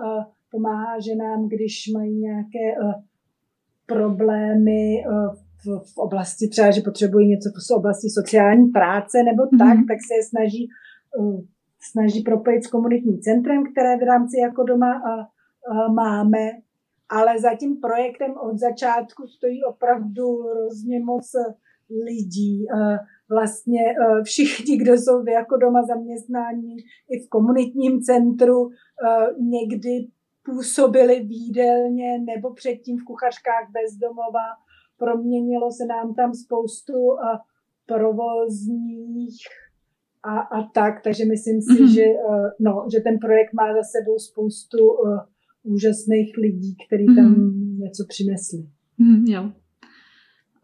pomáhá 0.51 1.01
ženám, 1.01 1.49
když 1.49 1.91
mají 1.95 2.17
nějaké 2.17 2.75
problémy 3.87 5.05
v, 5.65 5.93
v 5.95 5.99
oblasti 5.99 6.49
třeba, 6.49 6.71
že 6.71 6.81
potřebují 6.81 7.29
něco 7.29 7.51
v 7.51 7.77
oblasti 7.77 8.09
sociální 8.11 8.67
práce 8.67 9.23
nebo 9.23 9.43
mm-hmm. 9.43 9.59
tak, 9.59 9.79
tak 9.89 9.99
se 10.09 10.15
je 10.15 10.23
snaží, 10.23 10.69
snaží 11.91 12.23
propojit 12.23 12.65
s 12.65 12.71
komunitním 12.71 13.21
centrem, 13.21 13.63
které 13.73 13.97
v 13.97 14.03
rámci 14.03 14.39
jako 14.39 14.63
doma 14.63 15.03
máme. 15.95 16.51
Ale 17.09 17.41
za 17.41 17.55
tím 17.55 17.81
projektem 17.81 18.35
od 18.37 18.59
začátku 18.59 19.27
stojí 19.27 19.65
opravdu 19.65 20.43
hrozně 20.43 21.01
moc 21.01 21.33
lidí. 22.05 22.67
Vlastně 23.31 23.81
všichni, 24.23 24.77
kdo 24.77 24.93
jsou 24.93 25.27
jako 25.29 25.57
doma 25.57 25.83
zaměstnání 25.83 26.77
i 27.11 27.21
v 27.27 27.29
komunitním 27.29 28.01
centru, 28.01 28.71
někdy 29.41 30.09
působili 30.45 31.21
v 31.21 31.31
jídelně 31.31 32.19
nebo 32.19 32.55
předtím 32.55 32.99
v 32.99 33.05
kuchařkách 33.05 33.71
bezdomova. 33.73 34.47
Proměnilo 34.99 35.71
se 35.73 35.87
nám 35.87 36.15
tam 36.15 36.35
spoustu 36.35 36.95
provozních 37.87 39.37
a, 40.23 40.39
a 40.39 40.69
tak, 40.75 41.03
takže 41.05 41.25
myslím 41.25 41.63
si, 41.63 41.83
mm-hmm. 41.83 41.95
že, 41.95 42.05
no, 42.61 42.87
že 42.93 43.01
ten 43.01 43.19
projekt 43.19 43.53
má 43.53 43.75
za 43.75 43.83
sebou 43.83 44.19
spoustu 44.19 44.79
úžasných 45.63 46.37
lidí, 46.37 46.77
kteří 46.87 47.07
tam 47.07 47.35
mm-hmm. 47.35 47.79
něco 47.79 48.05
přinesli. 48.09 48.59
Mm, 48.99 49.25
jo. 49.27 49.53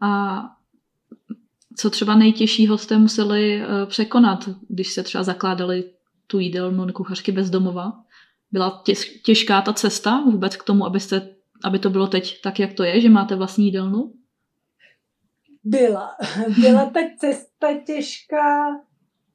A 0.01 0.39
co 1.77 1.89
třeba 1.89 2.15
nejtěžšího 2.15 2.77
jste 2.77 2.97
museli 2.97 3.61
uh, 3.61 3.89
překonat, 3.89 4.49
když 4.69 4.93
se 4.93 5.03
třeba 5.03 5.23
zakládali 5.23 5.83
tu 6.27 6.39
jídelnu 6.39 6.93
kuchařky 6.93 7.31
bez 7.31 7.49
domova? 7.49 7.93
Byla 8.51 8.83
těžká 9.25 9.61
ta 9.61 9.73
cesta 9.73 10.23
vůbec 10.25 10.55
k 10.55 10.63
tomu, 10.63 10.85
abyste, 10.85 11.35
aby 11.63 11.79
to 11.79 11.89
bylo 11.89 12.07
teď 12.07 12.41
tak, 12.41 12.59
jak 12.59 12.73
to 12.73 12.83
je, 12.83 13.01
že 13.01 13.09
máte 13.09 13.35
vlastní 13.35 13.65
jídelnu? 13.65 14.13
Byla. 15.63 16.09
Byla 16.61 16.85
ta 16.85 16.99
cesta 17.17 17.67
těžká. 17.85 18.67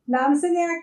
Nám 0.08 0.36
se 0.36 0.48
nějak 0.48 0.80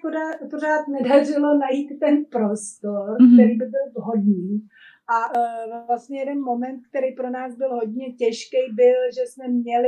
pořád 0.51 0.87
nedařilo 0.87 1.57
najít 1.57 1.99
ten 1.99 2.25
prostor, 2.25 3.17
mm-hmm. 3.17 3.33
který 3.33 3.57
by 3.57 3.65
byl 3.65 4.01
vhodný. 4.01 4.67
A 5.07 5.17
uh, 5.29 5.87
vlastně 5.87 6.19
jeden 6.19 6.41
moment, 6.41 6.81
který 6.89 7.15
pro 7.15 7.29
nás 7.29 7.55
byl 7.55 7.69
hodně 7.69 8.13
těžký, 8.13 8.57
byl, 8.73 8.99
že 9.15 9.21
jsme 9.31 9.47
měli 9.47 9.87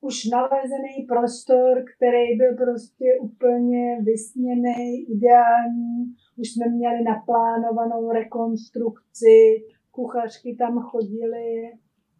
už 0.00 0.24
nalezený 0.24 1.06
prostor, 1.08 1.84
který 1.96 2.36
byl 2.36 2.56
prostě 2.56 3.04
úplně 3.20 4.00
vysněný, 4.02 5.06
ideální. 5.08 6.14
Už 6.36 6.52
jsme 6.52 6.68
měli 6.68 7.02
naplánovanou 7.02 8.10
rekonstrukci, 8.10 9.64
kuchařky 9.90 10.56
tam 10.58 10.78
chodily 10.78 11.72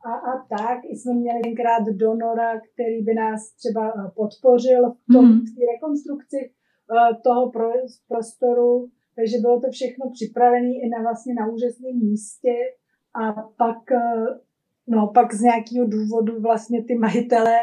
a, 0.04 0.12
a 0.12 0.46
tak. 0.58 0.78
I 0.84 0.96
jsme 0.96 1.14
měli 1.14 1.40
tenkrát 1.40 1.84
donora, 1.84 2.60
který 2.60 3.02
by 3.02 3.14
nás 3.14 3.52
třeba 3.52 3.88
eh, 3.88 4.10
podpořil 4.16 4.90
v, 4.90 5.12
tom, 5.12 5.24
mm. 5.24 5.40
v 5.40 5.54
té 5.54 5.60
rekonstrukci 5.74 6.36
uh, 6.46 7.16
toho 7.22 7.50
pro, 7.50 7.70
prostoru. 8.08 8.88
Takže 9.16 9.38
bylo 9.38 9.60
to 9.60 9.70
všechno 9.70 10.10
připravené 10.10 10.74
i 10.84 10.88
na 10.88 11.02
vlastně 11.02 11.34
na 11.34 11.46
úžasném 11.46 11.98
místě. 11.98 12.54
A 13.14 13.32
pak 13.32 13.82
uh, 13.90 14.26
No, 14.92 15.10
pak 15.14 15.34
z 15.34 15.40
nějakého 15.40 15.86
důvodu 15.86 16.40
vlastně 16.40 16.84
ty 16.84 16.94
majitelé 16.98 17.58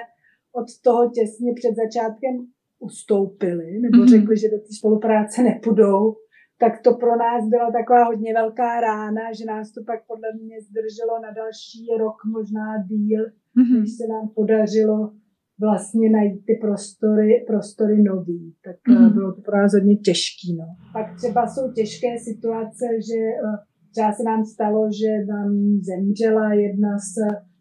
od 0.59 0.67
toho 0.83 1.09
těsně 1.09 1.53
před 1.59 1.73
začátkem 1.83 2.33
ustoupili, 2.79 3.79
nebo 3.79 3.97
mm-hmm. 3.97 4.19
řekli, 4.19 4.37
že 4.37 4.47
do 4.49 4.57
té 4.57 4.71
spolupráce 4.79 5.43
nepůjdou, 5.43 6.15
tak 6.59 6.73
to 6.81 6.93
pro 6.93 7.15
nás 7.25 7.49
byla 7.49 7.71
taková 7.71 8.03
hodně 8.03 8.33
velká 8.33 8.81
rána, 8.81 9.33
že 9.37 9.45
nás 9.45 9.71
to 9.71 9.81
pak 9.85 9.99
podle 10.07 10.29
mě 10.43 10.57
zdrželo 10.61 11.15
na 11.25 11.31
další 11.41 11.81
rok, 11.99 12.17
možná 12.37 12.67
díl, 12.91 13.23
mm-hmm. 13.57 13.79
když 13.79 13.93
se 13.97 14.07
nám 14.13 14.25
podařilo 14.35 15.11
vlastně 15.59 16.09
najít 16.09 16.45
ty 16.45 16.53
prostory, 16.61 17.45
prostory 17.47 18.03
nový. 18.03 18.55
Tak 18.63 18.75
mm-hmm. 18.75 19.13
bylo 19.13 19.33
to 19.35 19.41
pro 19.41 19.57
nás 19.57 19.73
hodně 19.73 19.95
těžký. 19.95 20.57
No. 20.59 20.65
Pak 20.93 21.15
třeba 21.17 21.47
jsou 21.47 21.71
těžké 21.71 22.19
situace, 22.19 22.85
že 23.09 23.19
eh, 23.47 23.57
Třeba 23.97 24.13
se 24.13 24.23
nám 24.23 24.45
stalo, 24.45 24.89
že 24.99 25.11
nám 25.33 25.49
zemřela 25.89 26.53
jedna 26.53 26.97
z, 26.97 27.13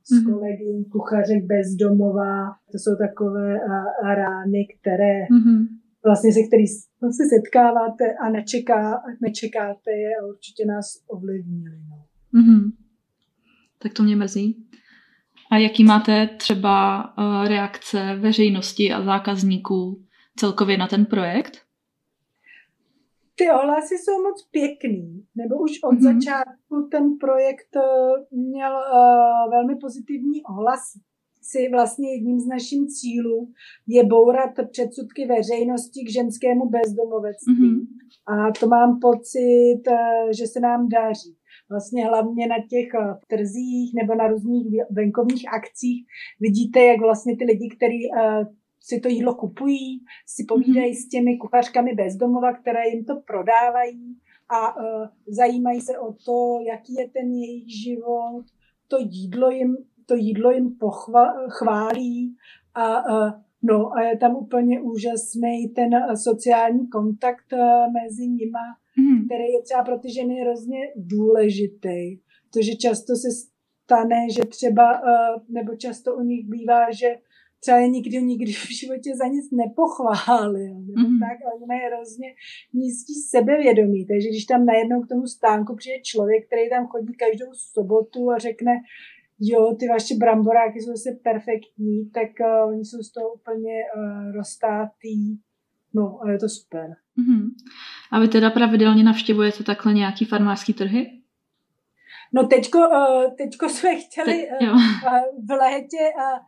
z 0.08 0.12
mm-hmm. 0.12 0.32
kolegy 0.32 0.84
kuchařek 0.92 1.44
bezdomová. 1.52 2.38
To 2.72 2.76
jsou 2.78 2.94
takové 3.06 3.60
a, 3.60 3.76
a 4.06 4.14
rány, 4.14 4.60
které 4.74 5.14
mm-hmm. 5.32 5.66
vlastně 6.04 6.32
se 6.32 6.40
který 6.48 6.66
se 7.18 7.24
setkáváte 7.34 8.04
a 8.22 8.30
nečeká, 8.30 9.02
nečekáte 9.22 9.90
je 9.90 10.10
a 10.16 10.26
určitě 10.32 10.62
nás 10.66 10.86
ovlivnili. 11.08 11.78
No. 11.90 11.96
Mm-hmm. 12.40 12.72
Tak 13.82 13.92
to 13.92 14.02
mě 14.02 14.16
mrzí. 14.16 14.66
A 15.50 15.56
jaký 15.56 15.84
máte 15.84 16.26
třeba 16.26 17.04
uh, 17.04 17.48
reakce 17.48 18.16
veřejnosti 18.20 18.92
a 18.92 19.02
zákazníků 19.02 20.04
celkově 20.36 20.78
na 20.78 20.86
ten 20.86 21.06
projekt? 21.06 21.65
Ty 23.38 23.50
ohlasy 23.50 23.94
jsou 23.98 24.22
moc 24.22 24.48
pěkný, 24.50 25.24
nebo 25.36 25.54
už 25.64 25.72
od 25.82 25.94
mm-hmm. 25.94 26.12
začátku 26.14 26.88
ten 26.90 27.18
projekt 27.18 27.76
eh, 27.76 28.36
měl 28.36 28.72
uh, 28.72 29.50
velmi 29.50 29.76
pozitivní 29.80 30.42
ohlas. 30.42 30.82
Si 31.42 31.68
vlastně 31.70 32.12
jedním 32.12 32.40
z 32.40 32.46
našich 32.46 32.86
cílů 32.86 33.48
je 33.86 34.04
bourat 34.04 34.54
předsudky 34.70 35.26
veřejnosti 35.26 36.04
k 36.04 36.12
ženskému 36.12 36.68
bezdomovectví. 36.68 37.54
Mm-hmm. 37.54 37.86
A 38.26 38.52
to 38.60 38.66
mám 38.66 38.98
pocit, 39.00 39.82
uh, 39.90 40.30
že 40.38 40.46
se 40.46 40.60
nám 40.60 40.88
daří. 40.88 41.36
Vlastně 41.70 42.06
hlavně 42.06 42.46
na 42.46 42.56
těch 42.70 42.88
trzích 43.26 43.94
nebo 43.94 44.14
na 44.14 44.26
různých 44.28 44.66
venkovních 44.90 45.44
akcích 45.58 46.06
vidíte, 46.40 46.80
jak 46.80 47.00
vlastně 47.00 47.36
ty 47.36 47.44
lidi, 47.44 47.68
kteří 47.76 48.02
si 48.88 49.00
to 49.00 49.08
jídlo 49.08 49.34
kupují, 49.34 50.04
si 50.26 50.44
povídají 50.44 50.92
mm-hmm. 50.92 51.06
s 51.06 51.08
těmi 51.08 51.36
kuchařkami 51.36 51.94
bezdomova, 51.94 52.52
které 52.52 52.88
jim 52.88 53.04
to 53.04 53.16
prodávají 53.16 54.18
a 54.48 54.76
uh, 54.76 55.06
zajímají 55.26 55.80
se 55.80 55.98
o 55.98 56.12
to, 56.12 56.58
jaký 56.68 56.94
je 56.94 57.08
ten 57.08 57.32
jejich 57.32 57.82
život, 57.82 58.44
to 58.88 58.96
jídlo 59.00 59.50
jim, 59.50 59.76
to 60.06 60.14
jídlo 60.14 60.50
jim 60.50 60.76
pochválí 60.78 62.36
a 62.74 63.10
uh, 63.10 63.30
no 63.62 63.92
a 63.92 64.02
je 64.02 64.16
tam 64.16 64.36
úplně 64.36 64.80
úžasný 64.80 65.68
ten 65.68 65.90
sociální 66.16 66.88
kontakt 66.88 67.52
uh, 67.52 67.92
mezi 67.92 68.28
nima, 68.28 68.66
mm-hmm. 68.98 69.26
který 69.26 69.44
je 69.44 69.62
třeba 69.62 69.84
pro 69.84 69.98
ty 69.98 70.12
ženy 70.12 70.34
hrozně 70.34 70.78
důležitý, 70.96 72.18
protože 72.50 72.76
často 72.76 73.16
se 73.16 73.28
stane, 73.30 74.30
že 74.30 74.42
třeba, 74.44 75.00
uh, 75.00 75.42
nebo 75.48 75.76
často 75.76 76.16
u 76.16 76.20
nich 76.20 76.46
bývá, 76.48 76.92
že 76.92 77.14
třeba 77.60 77.80
nikdy 77.80 78.22
nikdy 78.22 78.52
v 78.52 78.70
životě 78.80 79.10
za 79.16 79.26
nic 79.26 79.46
nepochválil, 79.62 80.74
nebo 80.86 81.00
mm-hmm. 81.00 81.20
tak, 81.24 81.38
ale 81.46 81.80
je 81.80 81.88
hrozně 81.88 82.28
nízký 82.74 83.14
sebevědomí, 83.14 84.06
takže 84.06 84.28
když 84.28 84.44
tam 84.44 84.66
najednou 84.66 85.02
k 85.02 85.08
tomu 85.08 85.26
stánku 85.26 85.76
přijde 85.76 85.98
člověk, 86.02 86.46
který 86.46 86.70
tam 86.70 86.86
chodí 86.86 87.12
každou 87.24 87.50
sobotu 87.74 88.30
a 88.30 88.38
řekne, 88.38 88.72
jo, 89.40 89.74
ty 89.78 89.88
vaše 89.88 90.14
bramboráky 90.14 90.80
jsou 90.80 90.90
zase 90.90 91.10
perfektní, 91.22 92.10
tak 92.10 92.30
uh, 92.40 92.68
oni 92.68 92.84
jsou 92.84 93.02
z 93.02 93.12
toho 93.12 93.34
úplně 93.34 93.74
uh, 93.96 94.32
roztátý, 94.36 95.38
no 95.94 96.18
a 96.22 96.30
je 96.30 96.38
to 96.38 96.48
super. 96.48 96.86
Mm-hmm. 97.18 97.44
A 98.12 98.20
vy 98.20 98.28
teda 98.28 98.50
pravidelně 98.50 99.04
navštěvujete 99.04 99.64
takhle 99.64 99.94
nějaký 99.94 100.24
farmářský 100.24 100.72
trhy? 100.72 101.10
No 102.34 102.46
teďko, 102.46 102.78
uh, 102.78 103.34
teďko 103.38 103.68
jsme 103.68 103.96
chtěli 103.96 104.48
Te, 104.60 104.70
uh, 104.70 104.80
v 105.46 105.50
létě 105.50 106.02
uh, 106.16 106.38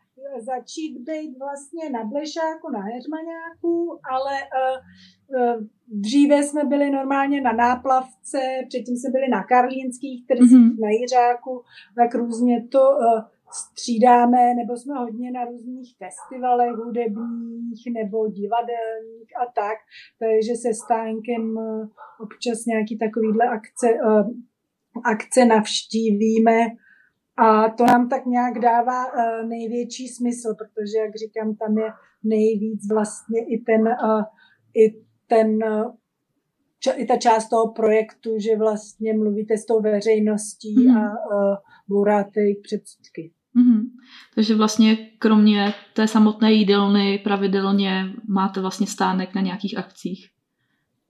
začít 0.40 0.98
být 0.98 1.38
vlastně 1.38 1.90
na 1.90 2.04
Blešáku, 2.04 2.70
na 2.72 2.80
Heřmaňáku, 2.80 3.98
ale 4.12 4.34
uh, 4.42 4.78
uh, 5.40 5.66
dříve 5.88 6.42
jsme 6.42 6.64
byli 6.64 6.90
normálně 6.90 7.40
na 7.40 7.52
Náplavce, 7.52 8.40
předtím 8.68 8.96
jsme 8.96 9.10
byli 9.10 9.28
na 9.28 9.44
Karlínských 9.44 10.26
trzích, 10.26 10.52
mm-hmm. 10.52 10.80
na 10.80 10.88
Jiřáku, 10.90 11.62
tak 11.96 12.14
různě 12.14 12.68
to 12.68 12.80
uh, 12.80 13.22
střídáme, 13.52 14.54
nebo 14.54 14.76
jsme 14.76 14.94
hodně 14.94 15.30
na 15.30 15.44
různých 15.44 15.96
festivalech 15.98 16.72
hudebních 16.72 17.82
nebo 17.92 18.28
divadelních 18.28 19.30
a 19.42 19.44
tak, 19.54 19.78
takže 20.18 20.54
se 20.56 20.75
stánkem 20.84 21.58
občas 22.20 22.64
nějaký 22.66 22.98
takovýhle 22.98 23.48
akce, 23.48 23.88
akce 25.04 25.44
navštívíme 25.44 26.66
a 27.38 27.68
to 27.68 27.85
nám 27.85 28.09
tak 28.09 28.26
nějak 28.26 28.59
dává 28.59 29.07
uh, 29.07 29.49
největší 29.49 30.09
smysl, 30.09 30.54
protože, 30.59 30.99
jak 30.99 31.16
říkám, 31.16 31.54
tam 31.54 31.78
je 31.78 31.92
nejvíc 32.25 32.88
vlastně 32.88 33.40
i 33.40 33.59
ten, 33.59 33.80
uh, 33.80 34.23
i 34.75 35.04
ten 35.26 35.49
uh, 35.64 35.92
ča, 36.80 36.92
i 36.92 37.07
ta 37.07 37.16
část 37.16 37.49
toho 37.49 37.73
projektu, 37.73 38.30
že 38.38 38.57
vlastně 38.57 39.14
mluvíte 39.14 39.57
s 39.57 39.66
tou 39.66 39.80
veřejností 39.80 40.87
mm. 40.87 40.97
a 40.97 41.00
uh, 41.00 41.57
bouráte 41.88 42.40
jejich 42.40 42.59
předsudky. 42.62 43.33
Mm-hmm. 43.57 43.83
Takže 44.35 44.54
vlastně 44.54 44.97
kromě 45.18 45.75
té 45.95 46.09
samotné 46.09 46.52
jídelny 46.52 47.21
pravidelně 47.25 48.04
máte 48.28 48.61
vlastně 48.61 48.87
stánek 48.87 49.35
na 49.35 49.40
nějakých 49.40 49.78
akcích. 49.78 50.30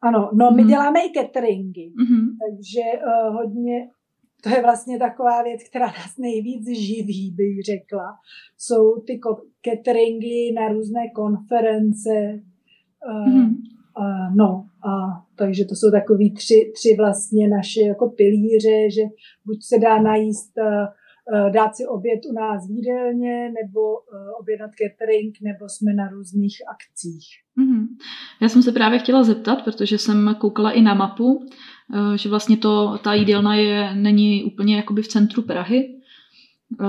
Ano, 0.03 0.31
no 0.35 0.51
my 0.51 0.63
mm-hmm. 0.63 0.69
děláme 0.69 1.01
i 1.01 1.13
cateringy, 1.15 1.93
mm-hmm. 2.01 2.27
takže 2.41 2.81
uh, 2.99 3.35
hodně 3.35 3.89
to 4.43 4.49
je 4.49 4.63
vlastně 4.63 4.99
taková 4.99 5.43
věc, 5.43 5.61
která 5.71 5.87
nás 5.87 6.19
nejvíc 6.19 6.67
živí, 6.67 7.35
bych 7.37 7.63
řekla. 7.63 8.17
Jsou 8.59 9.01
ty 9.01 9.21
cateringy 9.65 10.53
na 10.55 10.69
různé 10.69 11.11
konference. 11.15 12.11
Mm-hmm. 12.11 13.55
Uh, 13.99 14.37
no, 14.37 14.67
a 14.89 14.91
takže 15.37 15.65
to 15.65 15.75
jsou 15.75 15.91
takový 15.91 16.35
tři, 16.35 16.73
tři 16.75 16.95
vlastně 16.99 17.49
naše 17.49 17.81
jako 17.81 18.09
pilíře, 18.09 18.91
že 18.95 19.03
buď 19.47 19.59
se 19.63 19.79
dá 19.79 20.03
najíst, 20.03 20.53
uh, 20.59 20.87
dát 21.51 21.77
si 21.77 21.87
oběd 21.87 22.21
u 22.31 22.33
nás 22.33 22.69
v 22.69 22.71
jídelně, 22.71 23.53
nebo 23.63 23.81
uh, 23.81 23.99
objednat 24.41 24.71
catering, 24.71 25.35
nebo 25.43 25.69
jsme 25.69 25.95
na 25.95 26.09
různých 26.09 26.57
akcích. 26.71 27.27
Mm-hmm. 27.59 27.87
Já 28.41 28.49
jsem 28.49 28.63
se 28.63 28.73
právě 28.73 28.99
chtěla 28.99 29.25
zeptat, 29.25 29.65
protože 29.65 29.99
jsem 29.99 30.37
koukala 30.39 30.71
i 30.71 30.81
na 30.81 30.95
mapu, 30.95 31.47
Eh, 31.95 32.19
že 32.19 32.29
vlastně 32.29 32.57
to, 32.57 32.99
ta 32.99 33.15
jídelna 33.15 33.55
je, 33.55 33.95
není 33.95 34.45
úplně 34.45 34.77
jakoby 34.77 35.03
v 35.03 35.09
centru 35.09 35.43
Prahy. 35.43 36.01
Eh, 36.81 36.85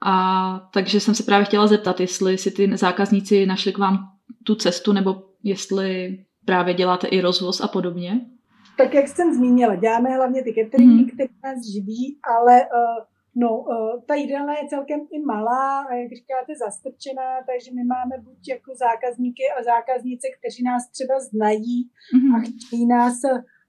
a 0.00 0.68
takže 0.72 1.00
jsem 1.00 1.14
se 1.14 1.22
právě 1.22 1.44
chtěla 1.44 1.66
zeptat, 1.66 2.00
jestli 2.00 2.38
si 2.38 2.50
ty 2.50 2.76
zákazníci 2.76 3.46
našli 3.46 3.72
k 3.72 3.78
vám 3.78 3.98
tu 4.44 4.54
cestu, 4.54 4.92
nebo 4.92 5.22
jestli 5.42 6.18
právě 6.44 6.74
děláte 6.74 7.06
i 7.06 7.20
rozvoz 7.20 7.60
a 7.60 7.68
podobně. 7.68 8.20
Tak 8.76 8.94
jak 8.94 9.08
jsem 9.08 9.34
zmínila, 9.34 9.74
děláme 9.74 10.10
hlavně 10.10 10.42
ty 10.42 10.54
cateringy, 10.54 11.02
hmm. 11.02 11.10
které 11.10 11.28
nás 11.44 11.66
živí, 11.72 12.18
ale 12.38 12.60
uh, 12.60 13.04
no, 13.34 13.58
uh, 13.58 14.02
ta 14.06 14.14
jídelna 14.14 14.52
je 14.52 14.68
celkem 14.68 15.00
i 15.12 15.20
malá 15.20 15.82
a 15.90 15.94
jak 15.94 16.12
říkáte 16.12 16.52
zastrčená, 16.64 17.30
takže 17.46 17.70
my 17.74 17.84
máme 17.84 18.16
buď 18.24 18.48
jako 18.48 18.74
zákazníky 18.74 19.42
a 19.58 19.62
zákaznice, 19.62 20.26
kteří 20.38 20.62
nás 20.64 20.90
třeba 20.90 21.20
znají 21.20 21.90
hmm. 22.14 22.34
a 22.34 22.38
chtějí 22.40 22.86
nás 22.86 23.20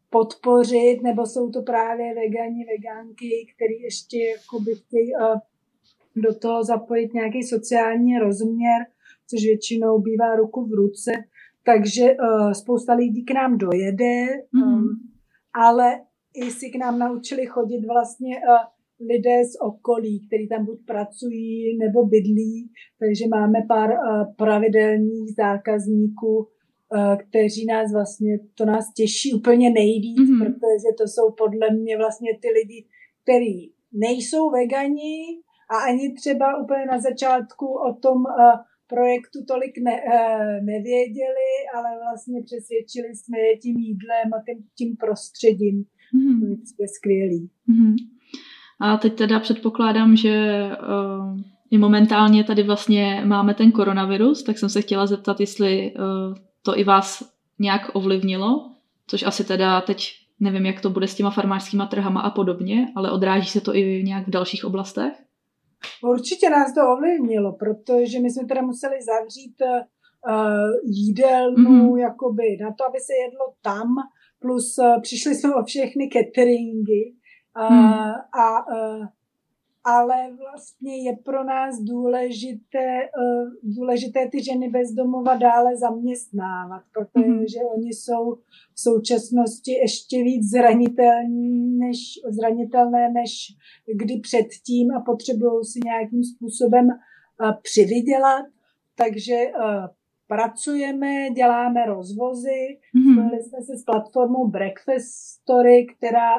podpořit, 0.09 0.97
nebo 1.03 1.25
jsou 1.25 1.49
to 1.49 1.61
právě 1.61 2.15
vegani, 2.15 2.65
vegánky, 2.73 3.31
který 3.55 3.81
ještě 3.81 4.17
jakoby 4.35 4.75
chtějí 4.75 5.11
uh, 5.15 5.39
do 6.15 6.39
toho 6.39 6.63
zapojit 6.63 7.13
nějaký 7.13 7.43
sociální 7.43 8.19
rozměr, 8.19 8.85
což 9.29 9.43
většinou 9.43 9.99
bývá 9.99 10.35
ruku 10.35 10.65
v 10.65 10.73
ruce. 10.73 11.11
Takže 11.65 12.03
uh, 12.03 12.51
spousta 12.51 12.93
lidí 12.93 13.25
k 13.25 13.31
nám 13.31 13.57
dojede, 13.57 14.25
mm. 14.51 14.63
um, 14.63 14.85
ale 15.53 16.01
i 16.33 16.51
si 16.51 16.69
k 16.69 16.75
nám 16.75 16.99
naučili 16.99 17.45
chodit 17.45 17.85
vlastně 17.85 18.35
lidé 18.99 19.45
z 19.45 19.53
okolí, 19.61 20.27
kteří 20.27 20.47
tam 20.47 20.65
buď 20.65 20.85
pracují 20.85 21.77
nebo 21.77 22.05
bydlí, 22.05 22.71
takže 22.99 23.27
máme 23.27 23.59
pár 23.67 23.89
uh, 23.89 24.35
pravidelných 24.35 25.35
zákazníků, 25.37 26.47
Eh, 26.93 27.17
kteří 27.17 27.65
nás 27.65 27.93
vlastně, 27.93 28.39
to 28.55 28.65
nás 28.65 28.93
těší 28.93 29.33
úplně 29.33 29.69
nejvíc, 29.69 30.19
mm-hmm. 30.19 30.39
protože 30.39 30.89
to 30.97 31.03
jsou 31.07 31.31
podle 31.31 31.67
mě 31.71 31.97
vlastně 31.97 32.31
ty 32.41 32.49
lidi, 32.49 32.85
kteří 33.23 33.73
nejsou 33.93 34.49
vegani 34.49 35.17
a 35.71 35.75
ani 35.89 36.13
třeba 36.13 36.63
úplně 36.63 36.85
na 36.85 36.99
začátku 36.99 37.65
o 37.89 37.93
tom 37.93 38.17
uh, 38.17 38.55
projektu 38.87 39.45
tolik 39.47 39.77
ne, 39.77 39.95
nevěděli, 40.61 41.51
ale 41.75 41.89
vlastně 42.03 42.41
přesvědčili 42.47 43.15
jsme 43.15 43.39
je 43.39 43.57
tím 43.57 43.77
jídlem 43.77 44.27
a 44.33 44.43
tím, 44.45 44.59
tím 44.77 44.95
prostředím. 44.95 45.77
Mm-hmm. 46.15 46.55
To 46.77 46.83
je 46.83 46.87
skvělý. 46.87 47.49
Mm-hmm. 47.69 47.95
A 48.79 48.97
teď 48.97 49.15
teda 49.15 49.39
předpokládám, 49.39 50.15
že 50.15 50.65
uh, 50.71 51.39
i 51.71 51.77
momentálně 51.77 52.43
tady 52.43 52.63
vlastně 52.63 53.23
máme 53.25 53.53
ten 53.53 53.71
koronavirus, 53.71 54.43
tak 54.43 54.57
jsem 54.57 54.69
se 54.69 54.81
chtěla 54.81 55.07
zeptat, 55.07 55.39
jestli 55.39 55.93
uh, 55.93 56.35
to 56.61 56.79
i 56.79 56.83
vás 56.83 57.23
nějak 57.59 57.81
ovlivnilo, 57.93 58.71
což 59.07 59.23
asi 59.23 59.43
teda 59.43 59.81
teď 59.81 60.13
nevím, 60.39 60.65
jak 60.65 60.81
to 60.81 60.89
bude 60.89 61.07
s 61.07 61.15
těma 61.15 61.31
farmářskýma 61.31 61.85
trhama 61.85 62.21
a 62.21 62.29
podobně, 62.29 62.87
ale 62.95 63.11
odráží 63.11 63.49
se 63.49 63.61
to 63.61 63.75
i 63.75 64.03
nějak 64.03 64.27
v 64.27 64.31
dalších 64.31 64.65
oblastech? 64.65 65.13
Určitě 66.03 66.49
nás 66.49 66.73
to 66.73 66.81
ovlivnilo, 66.93 67.53
protože 67.53 68.19
my 68.19 68.29
jsme 68.31 68.47
teda 68.47 68.61
museli 68.61 68.95
zavřít 69.01 69.55
uh, 69.61 70.71
jídelnu 70.83 71.69
mm-hmm. 71.69 71.97
jakoby 71.97 72.57
na 72.61 72.69
to, 72.77 72.85
aby 72.89 72.99
se 72.99 73.13
jedlo 73.25 73.53
tam, 73.61 73.87
plus 74.39 74.77
uh, 74.77 75.01
přišli 75.01 75.35
jsme 75.35 75.55
o 75.55 75.63
všechny 75.63 76.09
cateringy 76.13 77.15
uh, 77.55 77.71
mm. 77.71 78.13
a 78.33 78.67
uh, 78.67 79.05
ale 79.85 80.15
vlastně 80.37 81.03
je 81.03 81.17
pro 81.25 81.43
nás 81.43 81.79
důležité, 81.79 82.87
eh, 83.03 83.45
důležité 83.63 84.29
ty 84.31 84.43
ženy 84.43 84.69
bezdomova 84.69 85.35
dále 85.35 85.77
zaměstnávat, 85.77 86.83
protože 86.93 87.59
mm-hmm. 87.59 87.73
oni 87.75 87.89
jsou 87.89 88.35
v 88.73 88.79
současnosti 88.79 89.71
ještě 89.71 90.23
víc 90.23 90.49
zranitelní 90.49 91.77
než, 91.77 91.97
zranitelné 92.29 93.11
než 93.11 93.31
kdy 93.95 94.19
předtím 94.19 94.91
a 94.91 95.01
potřebují 95.01 95.65
si 95.65 95.79
nějakým 95.85 96.23
způsobem 96.23 96.87
eh, 96.89 97.53
přivydělat. 97.61 98.45
Takže 98.97 99.37
pracujeme, 100.27 101.29
děláme 101.29 101.85
rozvozy, 101.85 102.79
mm-hmm. 102.95 103.39
jsme 103.41 103.61
se 103.61 103.77
s 103.77 103.83
platformou 103.83 104.47
Breakfast 104.47 105.11
Story, 105.41 105.85
která 105.97 106.31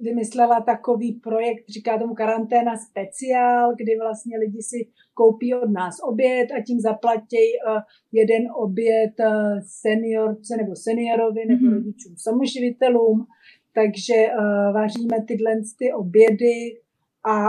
vymyslela 0.00 0.60
takový 0.60 1.12
projekt, 1.12 1.68
říká 1.68 1.98
tomu 1.98 2.14
karanténa 2.14 2.76
speciál, 2.76 3.74
kdy 3.76 3.92
vlastně 4.02 4.38
lidi 4.38 4.62
si 4.62 4.88
koupí 5.14 5.54
od 5.54 5.70
nás 5.70 5.96
oběd 6.02 6.48
a 6.52 6.62
tím 6.66 6.80
zaplatí 6.80 7.36
uh, 7.36 7.80
jeden 8.12 8.42
oběd 8.56 9.14
uh, 9.20 9.58
seniorce 9.66 10.56
nebo 10.56 10.76
seniorovi 10.76 11.46
nebo 11.48 11.66
mm-hmm. 11.66 11.74
rodičům 11.74 12.14
samoživitelům. 12.16 13.26
Takže 13.74 14.14
uh, 14.14 14.74
vaříme 14.74 15.16
tyhle 15.28 15.52
ty 15.78 15.92
obědy 15.92 16.80
a 17.26 17.46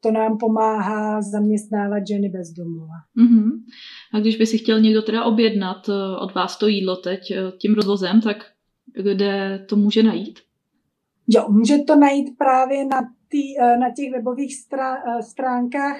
to 0.00 0.10
nám 0.10 0.38
pomáhá 0.38 1.22
zaměstnávat 1.22 2.06
ženy 2.06 2.28
bez 2.28 2.50
domova. 2.50 2.94
Mm-hmm. 3.16 3.50
A 4.14 4.20
když 4.20 4.36
by 4.36 4.46
si 4.46 4.58
chtěl 4.58 4.80
někdo 4.80 5.02
teda 5.02 5.24
objednat 5.24 5.88
od 6.20 6.34
vás 6.34 6.58
to 6.58 6.66
jídlo 6.66 6.96
teď 6.96 7.20
tím 7.58 7.74
rozvozem, 7.74 8.20
tak 8.20 8.36
kde 9.02 9.64
to 9.68 9.76
může 9.76 10.02
najít? 10.02 10.38
Jo, 11.28 11.46
může 11.48 11.78
to 11.78 11.96
najít 11.96 12.38
právě 12.38 12.84
na, 12.84 13.00
tý, 13.28 13.60
eh, 13.60 13.76
na 13.76 13.90
těch 13.90 14.12
webových 14.12 14.54
eh, 14.72 15.22
stránkách 15.22 15.96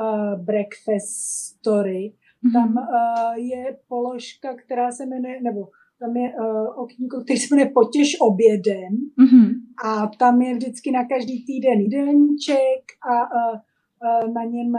uh, 0.00 0.44
Breakfast 0.44 1.16
Story. 1.58 2.12
Mm-hmm. 2.12 2.52
Tam 2.52 2.76
uh, 2.76 3.34
je 3.36 3.76
položka, 3.88 4.54
která 4.54 4.92
se 4.92 5.06
jmenuje, 5.06 5.42
nebo 5.42 5.68
tam 6.00 6.16
je 6.16 6.32
uh, 6.34 6.82
okýnko, 6.82 7.20
který 7.20 7.38
se 7.38 7.54
jmenuje 7.54 7.70
Potěž 7.74 8.16
obědem 8.20 8.92
mm-hmm. 9.18 9.50
a 9.84 10.06
tam 10.18 10.42
je 10.42 10.54
vždycky 10.54 10.90
na 10.90 11.04
každý 11.04 11.44
týden 11.44 11.80
jídelníček 11.80 12.82
a 13.10 13.14
uh, 13.22 13.58
uh, 14.02 14.32
na 14.34 14.44
něm 14.44 14.72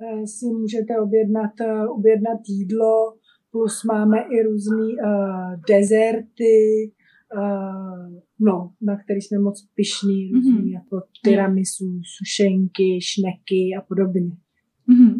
eh, 0.00 0.26
si 0.26 0.46
můžete 0.46 1.00
objednat, 1.00 1.60
eh, 1.60 1.88
objednat 1.88 2.40
jídlo, 2.48 3.14
plus 3.50 3.84
máme 3.84 4.18
i 4.18 4.42
různé 4.42 4.82
uh, 4.82 5.60
dezerty, 5.68 6.92
uh, 7.34 8.20
no, 8.40 8.72
na 8.82 8.96
který 9.04 9.20
jsme 9.20 9.38
moc 9.38 9.66
pišní, 9.74 10.30
různý 10.32 10.52
mm-hmm. 10.52 10.74
jako 10.74 11.02
tiramisu, 11.24 12.00
sušenky, 12.16 12.98
šneky 13.02 13.62
a 13.78 13.80
podobně. 13.88 14.30
Mm-hmm. 14.88 15.14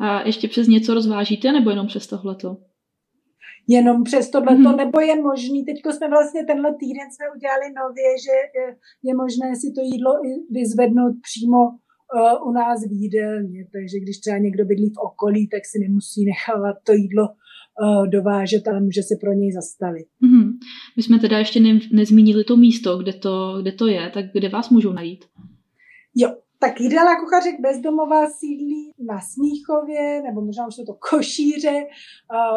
A 0.00 0.26
ještě 0.26 0.48
přes 0.48 0.68
něco 0.68 0.94
rozvážíte, 0.94 1.52
nebo 1.52 1.70
jenom 1.70 1.86
přes 1.86 2.06
tohleto? 2.06 2.56
Jenom 3.68 4.04
přes 4.04 4.30
tohleto, 4.30 4.62
mm-hmm. 4.62 4.76
nebo 4.76 5.00
je 5.00 5.22
možný, 5.22 5.64
teďko 5.64 5.92
jsme 5.92 6.08
vlastně 6.08 6.44
tenhle 6.44 6.70
týden 6.80 7.08
jsme 7.10 7.26
udělali 7.36 7.66
nově, 7.80 8.08
že 8.24 8.34
je, 8.58 8.66
je 9.02 9.14
možné 9.22 9.56
si 9.56 9.68
to 9.76 9.80
jídlo 9.92 10.12
vyzvednout 10.50 11.14
přímo 11.28 11.60
uh, 11.68 12.48
u 12.48 12.52
nás 12.52 12.78
v 12.88 12.92
jídelně, 13.02 13.60
takže 13.74 13.96
když 14.02 14.16
třeba 14.18 14.38
někdo 14.38 14.64
bydlí 14.64 14.88
v 14.90 15.02
okolí, 15.08 15.48
tak 15.48 15.62
si 15.66 15.78
nemusí 15.84 16.20
nechávat 16.32 16.76
to 16.86 16.92
jídlo 16.92 17.24
dovážet, 18.10 18.68
ale 18.68 18.80
může 18.80 19.02
se 19.02 19.14
pro 19.20 19.32
něj 19.32 19.52
zastavit. 19.52 20.06
Mm-hmm. 20.22 20.52
My 20.96 21.02
jsme 21.02 21.18
teda 21.18 21.38
ještě 21.38 21.60
ne, 21.60 21.78
nezmínili 21.92 22.44
to 22.44 22.56
místo, 22.56 22.98
kde 22.98 23.12
to, 23.12 23.58
kde 23.62 23.72
to 23.72 23.86
je, 23.86 24.10
tak 24.14 24.24
kde 24.32 24.48
vás 24.48 24.70
můžou 24.70 24.92
najít? 24.92 25.24
Jo, 26.16 26.36
tak 26.60 26.80
jídala 26.80 27.20
kuchařek 27.20 27.60
bezdomová 27.60 28.30
sídlí 28.30 28.92
na 29.08 29.20
Smíchově, 29.20 30.22
nebo 30.22 30.40
možná 30.40 30.66
už 30.66 30.76
to 30.76 30.84
to 30.84 30.98
Košíře. 31.10 31.76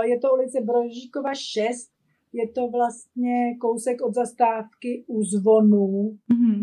Je 0.04 0.20
to 0.20 0.28
ulice 0.34 0.58
Brožíkova 0.66 1.34
6. 1.34 1.92
Je 2.34 2.52
to 2.52 2.68
vlastně 2.68 3.58
kousek 3.62 4.02
od 4.02 4.14
zastávky 4.14 5.06
u 5.08 5.24
zvonu. 5.24 6.18
Mm-hmm. 6.34 6.62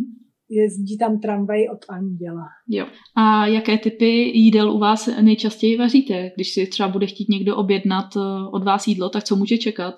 Jezdí 0.50 0.98
tam 0.98 1.20
tramvaj 1.20 1.68
od 1.68 1.84
Anděla. 1.88 2.46
Jo. 2.68 2.86
A 3.16 3.46
jaké 3.46 3.78
typy 3.78 4.06
jídel 4.38 4.72
u 4.72 4.78
vás 4.78 5.08
nejčastěji 5.22 5.76
vaříte? 5.76 6.30
Když 6.34 6.54
si 6.54 6.66
třeba 6.66 6.88
bude 6.88 7.06
chtít 7.06 7.28
někdo 7.28 7.56
objednat 7.56 8.16
eh, 8.16 8.20
od 8.52 8.64
vás 8.64 8.86
jídlo, 8.86 9.08
tak 9.08 9.24
co 9.24 9.36
může 9.36 9.58
čekat? 9.58 9.94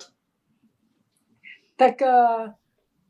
Tak 1.77 2.01
eh, 2.01 2.53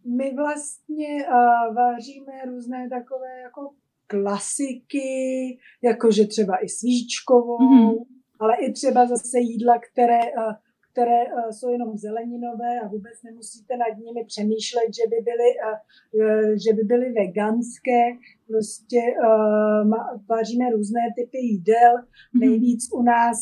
my 0.06 0.36
vlastně 0.36 1.08
uh, 1.08 1.76
vážíme 1.76 2.32
různé 2.46 2.90
takové 2.90 3.42
jako 3.44 3.70
klasiky, 4.08 5.58
jakože 5.84 6.26
třeba 6.26 6.64
i 6.64 6.70
svíčkovou, 6.70 7.58
mm-hmm. 7.58 8.06
ale 8.40 8.56
i 8.56 8.72
třeba 8.72 9.06
zase 9.06 9.40
jídla, 9.40 9.80
které, 9.92 10.20
eh, 10.20 10.56
které 10.92 11.22
eh, 11.26 11.54
jsou 11.54 11.70
jenom 11.70 11.98
zeleninové 11.98 12.80
a 12.84 12.88
vůbec 12.88 13.14
nemusíte 13.24 13.78
nad 13.78 13.94
nimi 14.06 14.22
přemýšlet, 14.32 14.90
že 14.98 15.06
by 15.12 15.18
byly, 15.30 15.50
eh, 15.68 15.78
že 16.64 16.74
by 16.78 16.84
byly 16.84 17.08
veganské. 17.22 18.02
Prostě 18.48 19.02
vaříme 20.30 20.70
různé 20.70 21.02
typy 21.18 21.38
jídel. 21.38 21.94
Mm-hmm. 21.98 22.40
Nejvíc 22.40 22.82
u 22.94 23.02
nás 23.02 23.40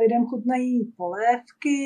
lidem 0.00 0.26
chutnají 0.26 0.92
polévky, 0.96 1.78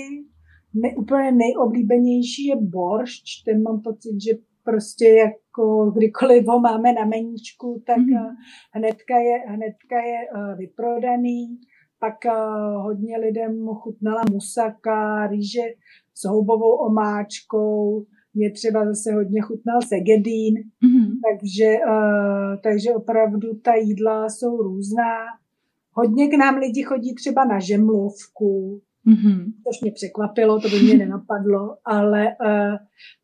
ne, 0.75 0.97
úplně 0.97 1.33
nejoblíbenější 1.33 2.47
je 2.47 2.57
boršč, 2.57 3.43
ten 3.45 3.63
mám 3.63 3.81
pocit, 3.83 4.17
že 4.27 4.33
prostě 4.65 5.09
jako 5.09 5.91
kdykoliv 5.91 6.47
ho 6.47 6.61
máme 6.61 6.93
na 6.93 7.05
meníčku, 7.05 7.83
tak 7.87 7.99
mm-hmm. 7.99 8.35
hnedka 8.73 9.19
je, 9.19 9.39
hnedka 9.49 9.99
je 10.05 10.19
eh, 10.23 10.57
vyprodaný. 10.57 11.59
Pak 12.01 12.27
eh, 12.27 12.31
hodně 12.77 13.19
lidem 13.19 13.67
chutnala 13.67 14.23
musaka, 14.31 15.27
rýže 15.27 15.61
s 16.15 16.29
houbovou 16.29 16.77
omáčkou, 16.77 18.07
mě 18.35 18.51
třeba 18.51 18.85
zase 18.85 19.13
hodně 19.13 19.41
chutnal 19.41 19.81
segedín, 19.89 20.55
mm-hmm. 20.55 21.09
takže, 21.27 21.77
takže 22.63 22.95
opravdu 22.95 23.55
ta 23.65 23.75
jídla 23.75 24.29
jsou 24.29 24.57
různá. 24.57 25.15
Hodně 25.93 26.29
k 26.29 26.35
nám 26.39 26.57
lidi 26.57 26.83
chodí 26.83 27.15
třeba 27.15 27.45
na 27.45 27.59
žemlovku, 27.61 28.81
mm-hmm. 29.07 29.45
což 29.45 29.81
mě 29.83 29.93
překvapilo, 29.93 30.61
to 30.61 30.69
by 30.69 30.83
mě 30.83 30.97
nenapadlo, 30.97 31.77
ale 31.85 32.27
uh, 32.27 32.77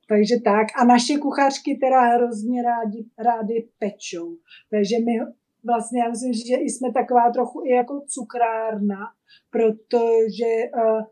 takže 0.08 0.34
tak. 0.44 0.66
A 0.80 0.84
naše 0.84 1.18
kuchařky 1.18 1.78
teda 1.80 2.00
hrozně 2.00 2.62
rádi, 2.62 3.06
rádi 3.18 3.68
pečou. 3.78 4.36
Takže 4.70 4.96
my 5.06 5.12
vlastně, 5.66 6.00
já 6.00 6.08
myslím, 6.08 6.32
že 6.32 6.54
jsme 6.54 6.92
taková 6.92 7.30
trochu 7.30 7.62
i 7.64 7.70
jako 7.70 7.94
cukrárna, 8.14 9.00
protože 9.50 10.50
uh, 10.74 11.02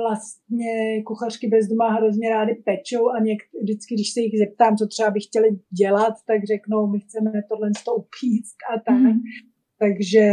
vlastně 0.00 1.02
kuchařky 1.06 1.46
bez 1.48 1.66
doma 1.68 1.88
hrozně 1.88 2.30
rády 2.30 2.54
pečou 2.54 3.08
a 3.08 3.20
něk, 3.20 3.38
vždycky, 3.62 3.94
když 3.94 4.12
se 4.12 4.20
jich 4.20 4.38
zeptám, 4.38 4.76
co 4.76 4.86
třeba 4.86 5.10
by 5.10 5.20
chtěli 5.20 5.48
dělat, 5.80 6.14
tak 6.26 6.44
řeknou, 6.44 6.86
my 6.86 7.00
chceme 7.00 7.30
tohle 7.48 7.70
to 7.84 7.94
upíct 7.94 8.58
a 8.74 8.80
tak. 8.86 9.00
Mm. 9.00 9.20
Takže 9.78 10.24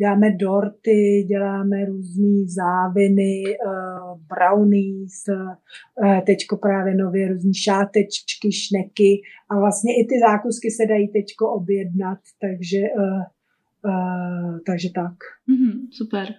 děláme 0.00 0.36
dorty, 0.36 1.24
děláme 1.28 1.84
různé 1.84 2.46
záviny, 2.46 3.42
uh, 3.66 4.20
brownies, 4.32 5.24
uh, 5.28 6.20
teďko 6.26 6.56
právě 6.56 6.94
nově 6.94 7.28
různé 7.28 7.54
šátečky, 7.54 8.52
šneky 8.52 9.22
a 9.50 9.58
vlastně 9.58 9.92
i 10.00 10.02
ty 10.04 10.14
zákusky 10.28 10.70
se 10.70 10.86
dají 10.86 11.08
teďko 11.08 11.52
objednat, 11.52 12.18
takže, 12.40 12.82
uh, 12.98 14.58
takže 14.66 14.88
tak. 14.94 15.16
Mm-hmm, 15.48 15.88
super. 15.90 16.34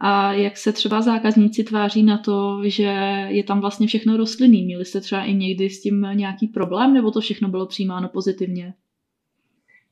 A 0.00 0.32
jak 0.32 0.56
se 0.56 0.72
třeba 0.72 1.02
zákazníci 1.02 1.64
tváří 1.64 2.02
na 2.02 2.18
to, 2.18 2.62
že 2.64 2.92
je 3.28 3.44
tam 3.44 3.60
vlastně 3.60 3.86
všechno 3.86 4.16
rostlinný? 4.16 4.64
Měli 4.64 4.84
jste 4.84 5.00
třeba 5.00 5.24
i 5.24 5.34
někdy 5.34 5.70
s 5.70 5.82
tím 5.82 6.06
nějaký 6.14 6.48
problém, 6.48 6.94
nebo 6.94 7.10
to 7.10 7.20
všechno 7.20 7.48
bylo 7.48 7.66
přijímáno 7.66 8.08
pozitivně? 8.08 8.74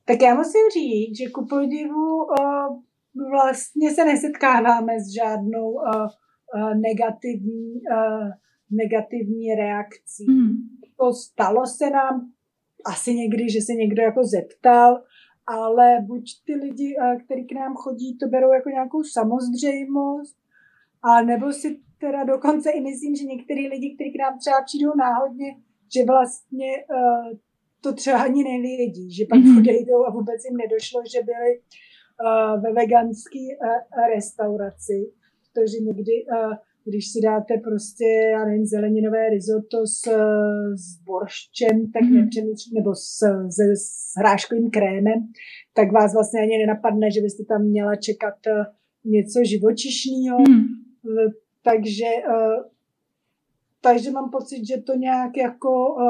Tak 0.05 0.23
já 0.23 0.35
musím 0.35 0.67
říct, 0.75 1.19
že 1.19 1.31
ku 1.31 1.47
podivu 1.47 2.25
uh, 2.25 2.83
vlastně 3.31 3.95
se 3.95 4.05
nesetkáváme 4.05 5.01
s 5.01 5.15
žádnou 5.15 5.71
uh, 5.71 6.07
uh, 6.55 6.75
negativní, 6.75 7.73
uh, 7.73 8.29
negativní 8.71 9.55
reakcí. 9.55 10.27
Mm. 10.31 10.51
To 10.99 11.13
stalo 11.13 11.67
se 11.67 11.91
nám 11.91 12.33
asi 12.87 13.15
někdy, 13.15 13.51
že 13.51 13.61
se 13.61 13.73
někdo 13.73 14.03
jako 14.03 14.25
zeptal, 14.25 15.03
ale 15.47 15.99
buď 16.07 16.25
ty 16.47 16.55
lidi, 16.55 16.97
kteří 17.25 17.47
k 17.47 17.53
nám 17.53 17.75
chodí, 17.75 18.19
to 18.19 18.27
berou 18.29 18.53
jako 18.53 18.69
nějakou 18.69 19.03
samozřejmost, 19.03 20.37
a 21.03 21.23
nebo 21.23 21.53
si 21.53 21.81
teda 22.01 22.25
dokonce 22.25 22.71
i 22.71 22.81
myslím, 22.81 23.17
že 23.17 23.25
některý 23.25 23.69
lidi, 23.69 23.95
kteří 23.95 24.13
k 24.13 24.21
nám 24.23 24.39
třeba 24.39 24.63
přijdou 24.65 24.93
náhodně, 24.97 25.57
že 25.95 26.05
vlastně 26.05 26.71
uh, 26.77 27.39
to 27.81 27.93
třeba 27.93 28.23
ani 28.23 28.45
nevědí, 28.45 29.15
že 29.15 29.25
pak 29.31 29.39
mm-hmm. 29.39 29.59
odejdou 29.59 30.07
a 30.07 30.11
vůbec 30.11 30.45
jim 30.45 30.57
nedošlo, 30.57 31.03
že 31.13 31.19
byli 31.23 31.51
uh, 31.59 32.63
ve 32.63 32.73
veganské 32.73 33.45
uh, 33.55 34.09
restauraci, 34.15 35.13
protože 35.43 35.77
někdy, 35.79 36.13
uh, 36.27 36.55
když 36.85 37.13
si 37.13 37.21
dáte 37.21 37.55
prostě, 37.69 38.05
já 38.33 38.45
nevím, 38.45 38.67
zeleninové 38.67 39.29
risotto 39.31 39.87
s, 39.87 40.01
s 40.75 41.03
borščem, 41.05 41.93
tak 41.93 42.03
mm-hmm. 42.03 42.21
nepřemýšlím, 42.21 42.75
nebo 42.75 42.95
s, 42.95 43.19
s, 43.49 43.59
s 43.59 44.17
hráškovým 44.17 44.71
krémem, 44.71 45.21
tak 45.75 45.93
vás 45.93 46.15
vlastně 46.15 46.41
ani 46.41 46.59
nenapadne, 46.59 47.11
že 47.11 47.21
byste 47.21 47.45
tam 47.45 47.63
měla 47.63 47.97
čekat 47.97 48.35
něco 49.05 49.41
živočišného. 49.45 50.39
Mm. 50.39 50.65
Takže, 51.63 52.11
uh, 52.29 52.65
takže 53.81 54.11
mám 54.11 54.31
pocit, 54.31 54.67
že 54.67 54.83
to 54.83 54.95
nějak 54.95 55.37
jako 55.37 55.95
uh, 55.95 56.03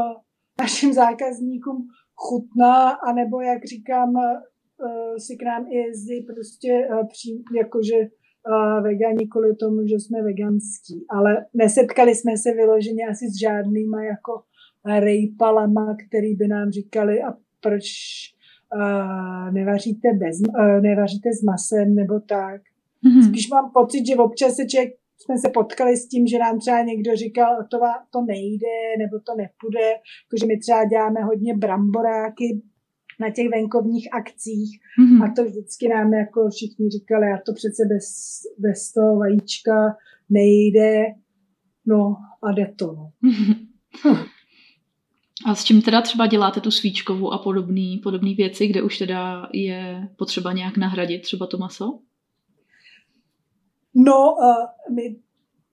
našim 0.61 0.93
zákazníkům 0.93 1.89
chutná, 2.15 2.91
anebo 2.91 3.41
jak 3.41 3.65
říkám, 3.65 4.13
eh, 4.17 5.21
si 5.21 5.37
k 5.37 5.43
nám 5.43 5.67
i 5.67 5.77
jezdí 5.77 6.27
prostě 6.33 6.73
eh, 6.73 7.05
přím, 7.13 7.43
jakože 7.57 7.97
eh, 7.97 8.81
vegani 8.83 9.29
kvůli 9.29 9.57
tomu, 9.57 9.87
že 9.87 9.95
jsme 9.95 10.23
veganský. 10.23 11.05
Ale 11.11 11.47
nesetkali 11.55 12.15
jsme 12.15 12.37
se 12.37 12.53
vyloženě 12.53 13.03
asi 13.11 13.25
s 13.31 13.41
žádnýma 13.41 14.05
jako 14.05 14.33
rejpalama, 14.85 15.97
který 16.09 16.37
by 16.37 16.49
nám 16.49 16.71
říkali, 16.71 17.23
a 17.23 17.37
proč 17.61 17.85
uh, 18.75 19.53
nevaříte, 19.53 20.09
bez, 20.13 20.41
uh, 20.41 20.81
nevaříte 20.81 21.29
s 21.33 21.43
masem 21.43 21.95
nebo 21.95 22.21
tak. 22.21 22.61
Mm-hmm. 23.07 23.29
Spíš 23.29 23.51
mám 23.51 23.71
pocit, 23.75 24.07
že 24.07 24.17
občas 24.17 24.55
se 24.55 24.67
člověk 24.67 24.95
jsme 25.31 25.39
se 25.39 25.51
potkali 25.55 25.97
s 25.97 26.09
tím, 26.09 26.27
že 26.27 26.39
nám 26.39 26.59
třeba 26.59 26.83
někdo 26.83 27.17
říkal, 27.17 27.57
to, 27.71 27.79
to 28.13 28.21
nejde, 28.21 28.77
nebo 28.99 29.17
to 29.27 29.33
nepůjde, 29.43 29.87
jakože 30.25 30.47
my 30.47 30.59
třeba 30.59 30.85
děláme 30.85 31.21
hodně 31.21 31.57
bramboráky 31.57 32.63
na 33.21 33.31
těch 33.31 33.49
venkovních 33.49 34.15
akcích 34.15 34.71
mm-hmm. 35.01 35.25
a 35.25 35.35
to 35.37 35.45
vždycky 35.45 35.89
nám 35.89 36.13
jako 36.13 36.49
všichni 36.51 36.91
říkali, 36.91 37.27
a 37.27 37.39
to 37.47 37.53
přece 37.53 37.83
bez, 37.93 38.07
bez 38.59 38.93
toho 38.93 39.19
vajíčka 39.19 39.97
nejde, 40.31 41.05
no 41.87 42.17
a 42.43 42.53
jde 42.53 42.75
to. 42.79 42.87
No. 42.87 43.11
A 45.47 45.55
s 45.55 45.65
čím 45.65 45.83
teda 45.83 46.01
třeba 46.03 46.27
děláte 46.27 46.61
tu 46.61 46.71
svíčkovou 46.71 47.33
a 47.33 47.39
podobné 47.39 47.97
podobný 48.03 48.35
věci, 48.35 48.67
kde 48.67 48.83
už 48.83 48.99
teda 48.99 49.49
je 49.53 50.09
potřeba 50.17 50.53
nějak 50.53 50.77
nahradit 50.77 51.23
třeba 51.23 51.47
to 51.47 51.59
maso? 51.59 51.99
No, 53.95 54.35
uh, 54.35 54.95
my 54.95 55.17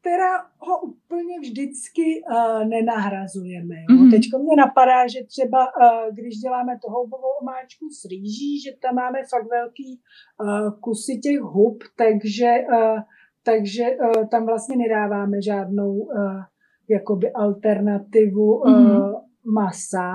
teda 0.01 0.32
ho 0.58 0.82
úplně 0.82 1.39
vždycky 1.39 2.23
uh, 2.23 2.67
nenahrazujeme. 2.67 3.75
Mm-hmm. 3.75 4.12
Teď 4.12 4.21
mě 4.39 4.56
napadá, 4.58 5.08
že 5.08 5.19
třeba 5.23 5.60
uh, 5.60 6.15
když 6.15 6.36
děláme 6.36 6.80
to 6.82 6.91
houbovou 6.91 7.34
omáčku 7.41 7.86
s 7.89 8.06
rýží, 8.10 8.62
že 8.62 8.71
tam 8.82 8.95
máme 8.95 9.19
fakt 9.30 9.49
velký 9.49 10.01
uh, 10.41 10.80
kusy 10.80 11.17
těch 11.17 11.39
hub, 11.39 11.84
takže, 11.97 12.51
uh, 12.73 12.99
takže 13.43 13.84
uh, 13.84 14.27
tam 14.32 14.45
vlastně 14.45 14.75
nedáváme 14.77 15.41
žádnou 15.41 15.93
uh, 15.93 16.41
jakoby 16.89 17.32
alternativu 17.32 18.58
uh, 18.58 18.67
mm-hmm. 18.67 19.13
masa. 19.53 20.10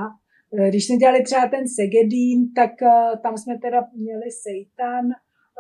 Když 0.69 0.87
jsme 0.87 0.97
dělali 0.97 1.23
třeba 1.23 1.49
ten 1.49 1.69
segedín, 1.69 2.53
tak 2.55 2.71
uh, 2.83 3.21
tam 3.23 3.37
jsme 3.37 3.59
teda 3.59 3.81
měli 3.97 4.31
seitan, 4.31 5.05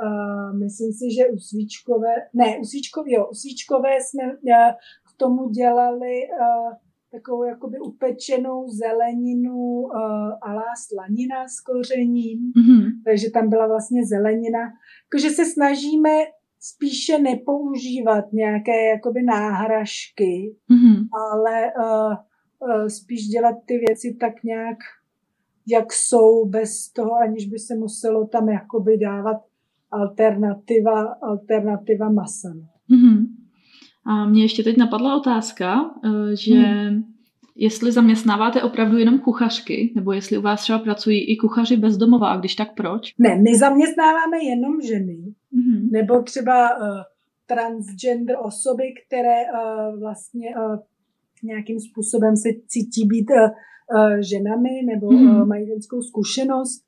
Uh, 0.02 0.58
myslím 0.58 0.92
si, 0.92 1.14
že 1.16 1.32
u 1.34 1.38
svíčkové, 1.38 2.14
ne, 2.34 2.58
u 2.58 2.64
svíčkové, 2.64 3.10
jo, 3.10 3.28
u 3.30 3.34
svíčkové 3.34 3.90
jsme 4.00 4.24
uh, 4.24 4.72
k 5.08 5.10
tomu 5.16 5.48
dělali 5.48 6.14
uh, 6.28 6.72
takovou 7.12 7.44
jakoby 7.44 7.78
upečenou 7.78 8.68
zeleninu 8.68 9.56
uh, 9.56 9.92
alá 10.42 10.70
slanina 10.86 11.48
s 11.48 11.60
kořením, 11.60 12.38
mm-hmm. 12.56 12.84
takže 13.04 13.30
tam 13.30 13.48
byla 13.48 13.66
vlastně 13.66 14.06
zelenina. 14.06 14.58
Takže 15.12 15.30
se 15.30 15.44
snažíme 15.44 16.10
spíše 16.60 17.18
nepoužívat 17.18 18.32
nějaké 18.32 18.88
jakoby 18.88 19.22
náhražky, 19.22 20.56
mm-hmm. 20.70 21.08
ale 21.32 21.72
uh, 21.78 22.14
uh, 22.58 22.86
spíš 22.86 23.26
dělat 23.26 23.56
ty 23.66 23.78
věci 23.78 24.16
tak 24.20 24.42
nějak, 24.42 24.78
jak 25.68 25.92
jsou, 25.92 26.44
bez 26.44 26.92
toho, 26.92 27.14
aniž 27.14 27.46
by 27.46 27.58
se 27.58 27.74
muselo 27.74 28.26
tam 28.26 28.48
jakoby 28.48 28.98
dávat 28.98 29.36
alternativa, 29.92 31.02
alternativa 31.22 32.10
masa. 32.10 32.48
Mm-hmm. 32.90 33.26
A 34.06 34.26
mě 34.26 34.42
ještě 34.42 34.62
teď 34.62 34.76
napadla 34.76 35.16
otázka, 35.16 35.90
eh, 36.04 36.36
že 36.36 36.54
hmm. 36.54 37.02
jestli 37.56 37.92
zaměstnáváte 37.92 38.62
opravdu 38.62 38.98
jenom 38.98 39.18
kuchařky, 39.18 39.92
nebo 39.94 40.12
jestli 40.12 40.38
u 40.38 40.42
vás 40.42 40.62
třeba 40.62 40.78
pracují 40.78 41.24
i 41.24 41.36
kuchaři 41.36 41.76
bezdomová, 41.76 42.28
a 42.28 42.36
když 42.36 42.54
tak 42.54 42.74
proč? 42.74 43.14
Ne, 43.18 43.36
my 43.36 43.58
zaměstnáváme 43.58 44.44
jenom 44.44 44.80
ženy, 44.80 45.18
mm-hmm. 45.18 45.90
nebo 45.90 46.22
třeba 46.22 46.76
uh, 46.76 46.86
transgender 47.46 48.36
osoby, 48.40 48.82
které 49.06 49.42
uh, 49.42 50.00
vlastně 50.00 50.48
uh, 50.56 50.78
nějakým 51.42 51.80
způsobem 51.80 52.36
se 52.36 52.48
cítí 52.66 53.06
být 53.06 53.30
uh, 53.30 53.50
uh, 53.96 54.20
ženami 54.20 54.82
nebo 54.86 55.06
mm-hmm. 55.06 55.40
uh, 55.40 55.48
mají 55.48 55.66
ženskou 55.66 56.02
zkušenost 56.02 56.84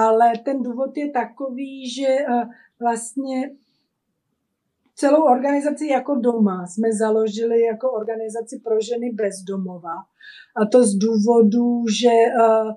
ale 0.00 0.32
ten 0.44 0.62
důvod 0.62 0.96
je 0.96 1.10
takový, 1.10 1.90
že 1.90 2.06
eh, 2.06 2.48
vlastně 2.80 3.50
celou 4.94 5.22
organizaci 5.22 5.86
jako 5.86 6.14
doma 6.14 6.66
jsme 6.66 6.92
založili 6.92 7.60
jako 7.60 7.92
organizaci 7.92 8.60
pro 8.64 8.80
ženy 8.80 9.10
bezdomova. 9.12 9.94
A 10.56 10.66
to 10.72 10.84
z 10.84 10.94
důvodu, 10.94 11.84
že 12.00 12.08
eh, 12.08 12.70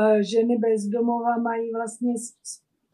eh, 0.00 0.22
ženy 0.22 0.56
bezdomova 0.58 1.36
mají 1.42 1.72
vlastně 1.72 2.14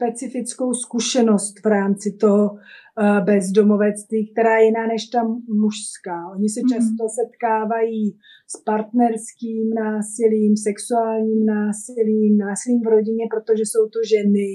specifickou 0.01 0.75
zkušenost 0.75 1.55
v 1.65 1.67
rámci 1.67 2.17
toho 2.21 2.57
eh, 2.57 3.21
bezdomovectví, 3.21 4.33
která 4.33 4.59
je 4.59 4.65
jiná 4.65 4.87
než 4.87 5.07
ta 5.07 5.23
mužská. 5.63 6.19
Oni 6.37 6.49
se 6.49 6.61
mm-hmm. 6.61 6.75
často 6.75 7.05
setkávají 7.21 8.17
s 8.53 8.55
partnerským 8.71 9.71
násilím, 9.85 10.57
sexuálním 10.57 11.47
násilím, 11.47 12.39
násilím 12.39 12.81
v 12.85 12.93
rodině, 12.97 13.25
protože 13.35 13.63
jsou 13.67 13.85
to 13.95 14.01
ženy. 14.15 14.51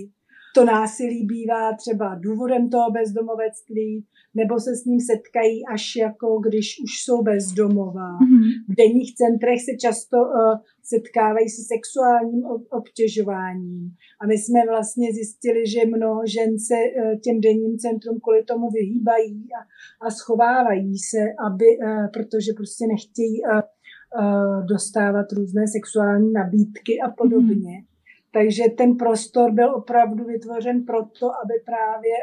To 0.55 0.65
násilí 0.65 1.25
bývá 1.25 1.75
třeba 1.81 2.07
důvodem 2.27 2.69
toho 2.69 2.91
bezdomovectví, 2.91 4.05
nebo 4.39 4.59
se 4.59 4.71
s 4.75 4.85
ním 4.85 4.99
setkají 5.11 5.55
až 5.73 5.83
jako 6.05 6.27
když 6.47 6.67
už 6.83 6.91
jsou 7.03 7.17
bezdomová. 7.23 8.11
Mm-hmm. 8.19 8.49
V 8.69 8.75
denních 8.81 9.11
centrech 9.21 9.59
se 9.67 9.73
často 9.85 10.17
uh, 10.17 10.57
setkávají 10.93 11.49
se 11.49 11.61
sexuálním 11.73 12.43
obtěžováním. 12.79 13.91
A 14.21 14.27
my 14.27 14.37
jsme 14.37 14.59
vlastně 14.69 15.07
zjistili, 15.13 15.67
že 15.67 15.91
mnoho 15.95 16.21
žen 16.35 16.51
se 16.59 16.77
uh, 16.85 17.19
těm 17.23 17.41
denním 17.41 17.77
centrum 17.77 18.17
kvůli 18.23 18.43
tomu 18.43 18.69
vyhýbají 18.69 19.47
a, 19.59 19.61
a 20.05 20.11
schovávají 20.11 20.97
se, 20.97 21.21
aby, 21.47 21.67
uh, 21.77 22.07
protože 22.15 22.51
prostě 22.59 22.83
nechtějí 22.87 23.37
uh, 23.43 24.65
dostávat 24.65 25.27
různé 25.31 25.63
sexuální 25.67 26.31
nabídky 26.33 26.93
a 27.05 27.09
podobně. 27.21 27.75
Mm-hmm. 27.79 27.93
Takže 28.33 28.63
ten 28.77 28.95
prostor 28.95 29.51
byl 29.53 29.75
opravdu 29.75 30.23
vytvořen 30.23 30.85
proto, 30.85 31.25
aby 31.43 31.53
právě 31.65 32.15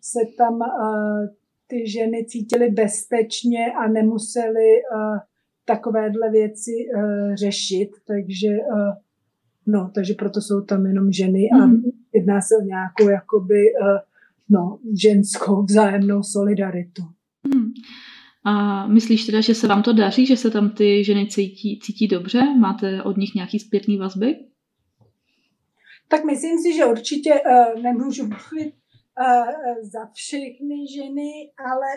se 0.00 0.20
tam 0.38 0.58
ty 1.66 1.90
ženy 1.90 2.26
cítily 2.26 2.70
bezpečně 2.70 3.72
a 3.72 3.88
nemusely 3.88 4.70
uh, 4.82 5.18
takovéhle 5.72 6.30
věci 6.30 6.70
uh, 6.70 7.34
řešit, 7.34 7.90
takže 8.06 8.48
uh, 8.48 8.94
no, 9.66 9.90
takže 9.94 10.14
proto 10.14 10.40
jsou 10.40 10.60
tam 10.60 10.86
jenom 10.86 11.12
ženy 11.12 11.50
a 11.50 11.66
mm. 11.66 11.82
jedná 12.14 12.40
se 12.40 12.54
o 12.62 12.64
nějakou 12.64 13.08
jakoby 13.08 13.54
uh, 13.54 13.98
no, 14.48 14.78
ženskou 15.02 15.62
vzájemnou 15.62 16.22
solidaritu. 16.22 17.02
Mm. 17.54 17.70
A 18.44 18.86
myslíš 18.86 19.26
teda, 19.26 19.40
že 19.40 19.54
se 19.54 19.66
vám 19.66 19.82
to 19.82 19.92
daří, 19.92 20.26
že 20.26 20.36
se 20.36 20.50
tam 20.50 20.70
ty 20.70 21.04
ženy 21.04 21.26
cítí, 21.26 21.78
cítí 21.82 22.08
dobře? 22.08 22.40
Máte 22.58 23.02
od 23.02 23.16
nich 23.16 23.34
nějaký 23.34 23.58
zpětný 23.58 23.98
vazby? 23.98 24.36
Tak 26.08 26.24
myslím 26.24 26.58
si, 26.58 26.76
že 26.76 26.84
určitě 26.84 27.32
uh, 27.34 27.82
nemůžu 27.82 28.22
mluvit 28.22 28.74
za 29.82 30.06
všechny 30.14 30.76
ženy, 30.96 31.30
ale 31.70 31.88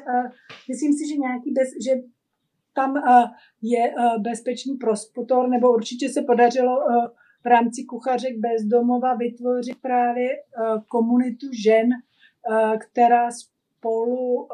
myslím 0.70 0.94
si, 0.94 1.04
že 1.10 1.16
nějaký 1.28 1.50
bez, 1.52 1.70
že 1.86 1.92
tam 2.76 2.94
je 3.62 3.94
bezpečný 4.20 4.78
prostor, 4.78 5.50
nebo 5.50 5.74
určitě 5.74 6.10
se 6.10 6.22
podařilo 6.22 6.78
v 7.44 7.46
rámci 7.46 7.84
kuchařek 7.90 8.34
bezdomova 8.40 9.16
vytvořit 9.16 9.78
právě 9.82 10.30
komunitu 10.88 11.48
žen, 11.64 11.90
která 12.80 13.30
spolu 13.32 14.48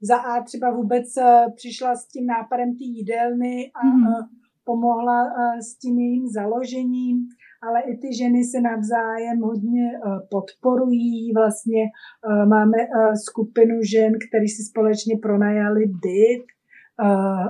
za 0.00 0.16
A 0.16 0.42
třeba 0.42 0.70
vůbec 0.70 1.04
přišla 1.56 1.96
s 1.96 2.08
tím 2.08 2.26
nápadem 2.26 2.70
té 2.70 2.84
jídelny 2.84 3.70
a 3.74 3.86
mm. 3.86 4.04
pomohla 4.64 5.32
s 5.60 5.78
tím 5.78 5.98
jejím 5.98 6.28
založením 6.28 7.28
ale 7.66 7.80
i 7.80 7.96
ty 7.96 8.08
ženy 8.16 8.44
se 8.44 8.60
navzájem 8.60 9.38
hodně 9.40 9.86
eh, 9.94 9.98
podporují. 10.30 11.32
Vlastně 11.32 11.82
eh, 11.84 12.46
máme 12.46 12.78
eh, 12.82 13.16
skupinu 13.26 13.76
žen, 13.92 14.12
které 14.28 14.48
si 14.48 14.62
společně 14.70 15.14
pronajali 15.22 15.84
byt 15.86 16.46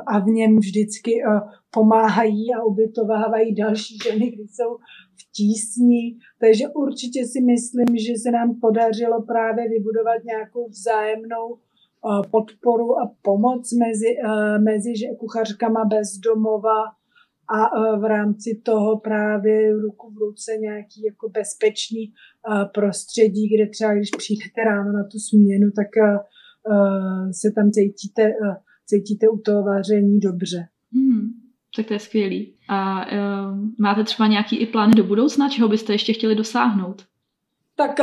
a 0.06 0.18
v 0.18 0.26
něm 0.26 0.56
vždycky 0.56 1.22
pomáhají 1.70 2.54
a 2.54 2.62
ubytovávají 2.64 3.54
další 3.54 3.98
ženy, 4.04 4.30
když 4.30 4.50
jsou 4.50 4.76
v 5.20 5.32
tísni. 5.32 6.16
Takže 6.40 6.68
určitě 6.68 7.26
si 7.26 7.40
myslím, 7.40 7.96
že 7.96 8.12
se 8.22 8.30
nám 8.30 8.60
podařilo 8.60 9.22
právě 9.22 9.68
vybudovat 9.68 10.24
nějakou 10.24 10.68
vzájemnou 10.68 11.58
podporu 12.30 13.00
a 13.00 13.12
pomoc 13.22 13.72
mezi, 13.72 14.16
mezi 14.58 14.92
kuchařkama 15.18 15.84
bezdomova 15.84 16.82
a 17.48 17.60
e, 17.64 17.98
v 17.98 18.04
rámci 18.04 18.60
toho 18.62 18.98
právě 19.00 19.72
ruku 19.72 20.10
v 20.10 20.18
ruce 20.18 20.52
nějaký 20.60 21.04
jako 21.04 21.28
bezpečný 21.28 22.12
prostředí, 22.74 23.48
kde 23.48 23.66
třeba 23.66 23.94
když 23.94 24.10
přijdete 24.10 24.64
ráno 24.64 24.92
na 24.92 25.04
tu 25.04 25.18
směnu, 25.18 25.70
tak 25.76 25.86
se 27.32 27.50
tam 27.54 27.70
cítíte, 27.70 28.32
cítíte 28.86 29.28
u 29.28 29.38
toho 29.38 29.62
vaření 29.62 30.20
dobře. 30.20 30.68
Hmm, 30.92 31.30
tak 31.76 31.86
to 31.86 31.92
je 31.92 32.00
skvělý. 32.00 32.54
A 32.68 33.06
uh, 33.06 33.58
máte 33.78 34.04
třeba 34.04 34.26
nějaký 34.26 34.56
i 34.56 34.66
plány 34.66 34.92
do 34.94 35.04
budoucna, 35.04 35.48
čeho 35.48 35.68
byste 35.68 35.92
ještě 35.92 36.12
chtěli 36.12 36.34
dosáhnout? 36.34 37.06
Tak 37.76 38.00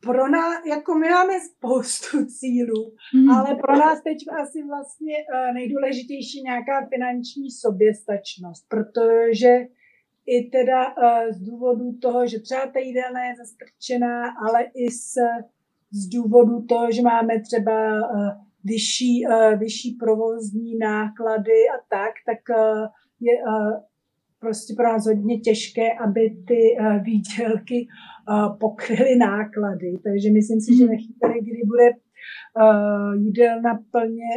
pro 0.00 0.28
nás, 0.28 0.66
jako 0.66 0.94
my 0.94 1.08
máme 1.08 1.32
spoustu 1.40 2.26
cílů, 2.38 2.92
mm. 3.14 3.30
ale 3.30 3.54
pro 3.54 3.76
nás 3.76 4.02
teď 4.02 4.18
asi 4.42 4.62
vlastně 4.62 5.14
uh, 5.14 5.54
nejdůležitější 5.54 6.42
nějaká 6.42 6.86
finanční 6.94 7.50
soběstačnost, 7.50 8.68
protože 8.68 9.52
i 10.26 10.50
teda 10.50 10.86
uh, 10.86 11.32
z 11.32 11.40
důvodu 11.40 11.92
toho, 12.02 12.26
že 12.26 12.38
třeba 12.38 12.66
ta 12.66 12.78
jídelna 12.78 13.24
je 13.24 13.34
zastrčená, 13.36 14.22
ale 14.48 14.64
i 14.74 14.90
z, 14.90 15.14
z 15.90 16.08
důvodu 16.08 16.62
toho, 16.62 16.92
že 16.92 17.02
máme 17.02 17.40
třeba 17.40 17.72
uh, 17.94 18.45
vyšší, 18.72 19.14
uh, 19.26 19.58
vyšší 19.58 19.96
provozní 20.00 20.78
náklady 20.78 21.60
a 21.74 21.76
tak, 21.94 22.12
tak 22.28 22.40
uh, 22.58 22.86
je 23.20 23.34
uh, 23.42 23.72
prostě 24.40 24.74
pro 24.76 24.86
nás 24.92 25.06
hodně 25.06 25.38
těžké, 25.40 25.86
aby 26.04 26.36
ty 26.48 26.60
výdělky 27.02 27.88
pokryly 28.60 29.16
náklady. 29.16 29.90
Takže 30.04 30.28
myslím 30.32 30.60
si, 30.60 30.76
že 30.78 30.84
ve 30.86 30.92
mhm. 30.92 31.02
chvíli, 31.02 31.40
kdy 31.40 31.62
bude 31.72 31.88
jídelna 33.24 33.72
plně, 33.90 34.32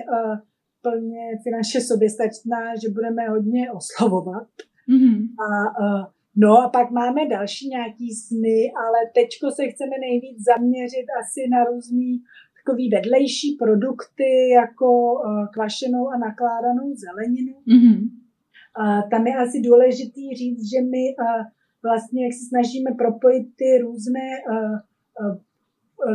plně 0.82 1.24
finančně 1.44 1.82
soběstačná, 1.82 2.76
že 2.82 2.90
budeme 2.90 3.30
hodně 3.30 3.72
oslovovat. 3.72 4.48
Mm-hmm. 4.90 5.18
A, 5.46 5.50
no 6.36 6.52
a 6.66 6.70
pak 6.70 6.92
máme 6.92 7.28
další 7.28 7.70
nějaký 7.70 8.08
sny, 8.16 8.60
ale 8.84 9.00
teďko 9.14 9.52
se 9.52 9.64
chceme 9.72 9.96
nejvíc 10.08 10.38
zaměřit 10.52 11.08
asi 11.22 11.42
na 11.54 11.64
různý 11.64 12.12
takový 12.70 12.90
vedlejší 12.90 13.56
produkty 13.60 14.50
jako 14.54 15.14
uh, 15.14 15.48
kvašenou 15.54 16.08
a 16.08 16.18
nakládanou 16.18 16.96
zeleninu. 16.96 17.56
Mm-hmm. 17.68 18.10
Tam 19.12 19.28
je 19.28 19.36
asi 19.36 19.62
důležitý 19.62 20.36
říct, 20.36 20.64
že 20.72 20.82
my 20.82 21.04
uh, 21.16 21.44
vlastně 21.84 22.26
jak 22.26 22.34
se 22.34 22.46
snažíme 22.48 22.92
propojit 22.92 23.48
ty 23.56 23.78
různé 23.82 24.30
uh, 24.52 25.38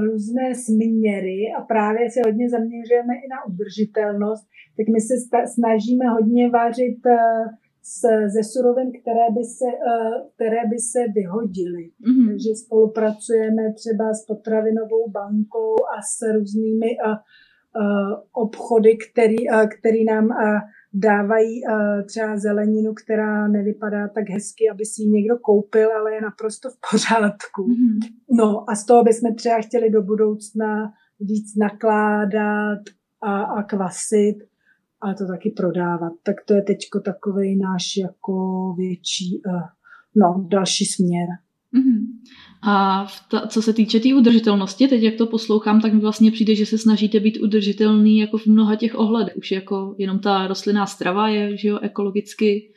různé 0.04 0.54
směry 0.54 1.52
a 1.58 1.60
právě 1.60 2.10
se 2.10 2.20
hodně 2.26 2.50
zaměřujeme 2.50 3.14
i 3.14 3.26
na 3.34 3.44
udržitelnost, 3.48 4.44
tak 4.76 4.86
my 4.94 5.00
se 5.00 5.14
snažíme 5.54 6.06
hodně 6.08 6.50
vařit 6.50 7.00
s, 7.92 8.00
ze 8.34 8.42
surovin, 8.52 8.88
které 9.00 9.26
by 9.36 9.44
se, 9.58 9.70
které 10.34 10.62
by 10.72 10.78
se 10.92 11.00
vyhodily. 11.14 11.84
Mm-hmm. 11.90 12.26
Takže 12.28 12.50
spolupracujeme 12.64 13.62
třeba 13.80 14.06
s 14.18 14.20
potravinovou 14.30 15.10
bankou 15.10 15.74
a 15.94 15.96
s 16.12 16.16
různými 16.36 16.90
uh, 16.96 17.12
uh, 17.12 18.12
obchody, 18.44 18.90
který, 19.04 19.36
který 19.78 20.04
nám 20.04 20.28
dávají 20.94 21.60
třeba 22.08 22.38
zeleninu, 22.38 22.94
která 23.04 23.48
nevypadá 23.48 24.08
tak 24.08 24.28
hezky, 24.30 24.64
aby 24.72 24.84
si 24.84 25.02
ji 25.02 25.08
někdo 25.08 25.38
koupil, 25.38 25.92
ale 25.92 26.14
je 26.14 26.20
naprosto 26.20 26.70
v 26.70 26.78
pořádku. 26.90 27.62
Mm-hmm. 27.62 27.98
No 28.40 28.70
a 28.70 28.74
z 28.74 28.86
toho 28.86 29.02
bychom 29.02 29.34
třeba 29.34 29.58
chtěli 29.60 29.90
do 29.90 30.02
budoucna 30.02 30.92
víc 31.20 31.56
nakládat 31.56 32.82
a, 33.22 33.42
a 33.42 33.62
kvasit 33.62 34.36
a 35.04 35.14
to 35.14 35.26
taky 35.26 35.50
prodávat. 35.50 36.12
Tak 36.22 36.36
to 36.46 36.54
je 36.54 36.62
teď 36.62 36.78
takový 37.04 37.56
náš 37.56 37.96
jako 37.96 38.34
větší, 38.78 39.40
uh, 39.46 39.62
no, 40.16 40.46
další 40.48 40.84
směr. 40.84 41.28
Mm-hmm. 41.74 42.06
A 42.68 43.06
ta, 43.30 43.46
co 43.46 43.62
se 43.62 43.72
týče 43.72 43.98
té 43.98 44.02
tý 44.02 44.14
udržitelnosti, 44.14 44.88
teď 44.88 45.02
jak 45.02 45.14
to 45.14 45.26
poslouchám, 45.26 45.80
tak 45.80 45.92
mi 45.92 46.00
vlastně 46.00 46.30
přijde, 46.30 46.54
že 46.54 46.66
se 46.66 46.78
snažíte 46.78 47.20
být 47.20 47.38
udržitelný 47.42 48.18
jako 48.18 48.38
v 48.38 48.46
mnoha 48.46 48.76
těch 48.76 48.94
ohledech. 48.94 49.36
Už 49.36 49.52
jako 49.52 49.94
jenom 49.98 50.18
ta 50.18 50.46
rostlinná 50.46 50.86
strava 50.86 51.28
je 51.28 51.56
že 51.56 51.68
jo, 51.68 51.78
ekologicky 51.82 52.72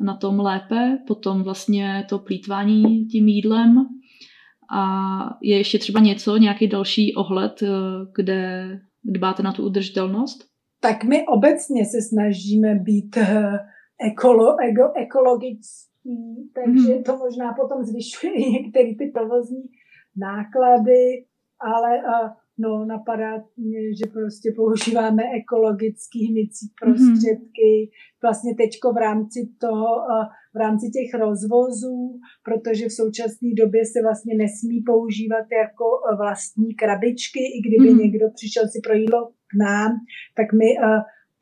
na 0.00 0.16
tom 0.16 0.40
lépe, 0.40 0.98
potom 1.06 1.42
vlastně 1.42 2.06
to 2.08 2.18
plítvání 2.18 3.06
tím 3.06 3.28
jídlem 3.28 3.86
a 4.72 5.38
je 5.42 5.56
ještě 5.56 5.78
třeba 5.78 6.00
něco, 6.00 6.36
nějaký 6.36 6.66
další 6.66 7.14
ohled, 7.14 7.62
eh, 7.62 7.68
kde 8.14 8.80
dbáte 9.04 9.42
na 9.42 9.52
tu 9.52 9.66
udržitelnost? 9.66 10.51
Tak 10.82 11.04
my 11.04 11.26
obecně 11.26 11.84
se 11.84 12.02
snažíme 12.02 12.74
být 12.74 13.16
eh, 13.16 13.58
ekolo, 14.10 14.56
ego, 14.68 14.92
ekologický 14.96 15.92
takže 16.54 16.94
mm. 16.94 17.02
to 17.02 17.16
možná 17.16 17.52
potom 17.52 17.84
zvyšuje 17.84 18.50
některé 18.50 18.94
ty 18.98 19.06
provozní 19.14 19.64
náklady, 20.16 21.24
ale 21.60 21.90
no, 22.58 22.84
napadá 22.84 23.32
mě, 23.56 23.80
že 23.98 24.06
prostě 24.12 24.52
používáme 24.56 25.22
ekologické 25.40 26.18
hmycí 26.28 26.66
prostředky, 26.80 27.70
mm. 27.82 27.90
vlastně 28.22 28.54
teďko 28.54 28.92
v 28.92 28.96
rámci 28.96 29.40
toho, 29.58 29.86
v 30.54 30.56
rámci 30.56 30.86
těch 30.96 31.20
rozvozů, 31.20 32.20
protože 32.44 32.84
v 32.88 32.98
současné 33.00 33.48
době 33.62 33.82
se 33.92 33.98
vlastně 34.02 34.34
nesmí 34.34 34.78
používat 34.92 35.46
jako 35.62 35.86
vlastní 36.22 36.74
krabičky, 36.74 37.42
i 37.56 37.58
kdyby 37.66 37.88
mm. 37.92 37.98
někdo 37.98 38.26
přišel 38.34 38.64
si 38.68 38.78
pro 38.86 38.94
jídlo 38.94 39.20
k 39.52 39.58
nám, 39.58 39.90
tak 40.36 40.52
my 40.52 40.68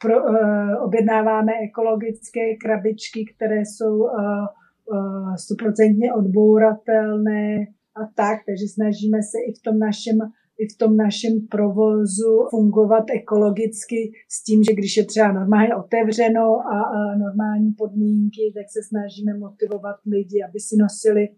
pro, 0.03 0.25
uh, 0.25 0.85
objednáváme 0.85 1.53
ekologické 1.68 2.57
krabičky, 2.62 3.25
které 3.37 3.61
jsou 3.61 4.07
stoprocentně 5.37 6.12
uh, 6.12 6.18
uh, 6.18 6.25
odbouratelné 6.25 7.66
a 7.96 8.03
tak, 8.14 8.38
takže 8.46 8.66
snažíme 8.75 9.18
se 9.23 9.38
i 9.49 9.53
v 9.53 9.62
tom 9.62 9.79
našem 9.79 10.18
i 10.62 10.68
v 10.75 10.79
tom 10.79 10.96
našem 10.96 11.46
provozu 11.51 12.46
fungovat 12.51 13.05
ekologicky 13.14 14.12
s 14.29 14.44
tím, 14.44 14.64
že 14.64 14.75
když 14.75 14.96
je 14.96 15.05
třeba 15.05 15.33
normálně 15.33 15.77
otevřeno 15.77 16.46
a, 16.75 16.83
a 16.83 17.18
normální 17.18 17.73
podmínky, 17.73 18.53
tak 18.55 18.66
se 18.70 18.81
snažíme 18.88 19.38
motivovat 19.38 19.96
lidi, 20.07 20.42
aby 20.49 20.61
si 20.61 20.77
nosili 20.77 21.29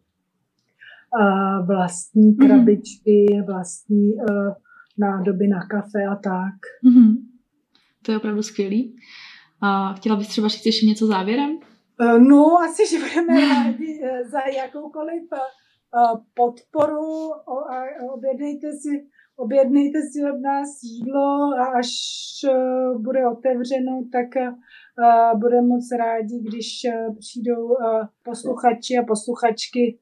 a 1.21 1.61
vlastní 1.61 2.29
mhm. 2.31 2.47
krabičky, 2.47 3.43
vlastní 3.47 4.15
uh, 4.15 4.53
nádoby 4.99 5.49
na 5.49 5.67
kafe 5.67 6.05
a 6.13 6.15
tak. 6.17 6.55
Mm-hmm. 6.87 7.17
To 8.03 8.13
je 8.13 8.17
opravdu 8.17 8.43
skvělý. 8.43 8.97
A 9.61 9.93
chtěla 9.95 10.17
bys 10.17 10.29
třeba 10.29 10.49
říct 10.49 10.67
ještě 10.67 10.87
něco 10.87 11.07
závěrem? 11.07 11.59
Eh, 12.01 12.19
no, 12.19 12.59
asi, 12.59 12.87
že 12.87 12.99
budeme 12.99 13.41
rádi 13.55 14.01
eh, 14.05 14.25
za 14.25 14.41
jakoukoliv 14.57 15.23
eh, 15.33 15.39
podporu. 16.35 17.31
Objednejte 18.15 18.73
si, 18.73 19.07
objednejte 19.37 19.99
si 20.03 20.25
od 20.33 20.41
nás 20.41 20.69
jídlo 20.83 21.53
a 21.59 21.65
až 21.79 21.91
bude 22.99 23.29
otevřeno, 23.29 24.05
tak 24.13 24.55
budeme 25.37 25.67
moc 25.67 25.89
rádi, 25.99 26.39
když 26.49 26.81
přijdou 27.19 27.77
posluchači 28.23 28.99
a 28.99 29.07
posluchačky 29.07 29.99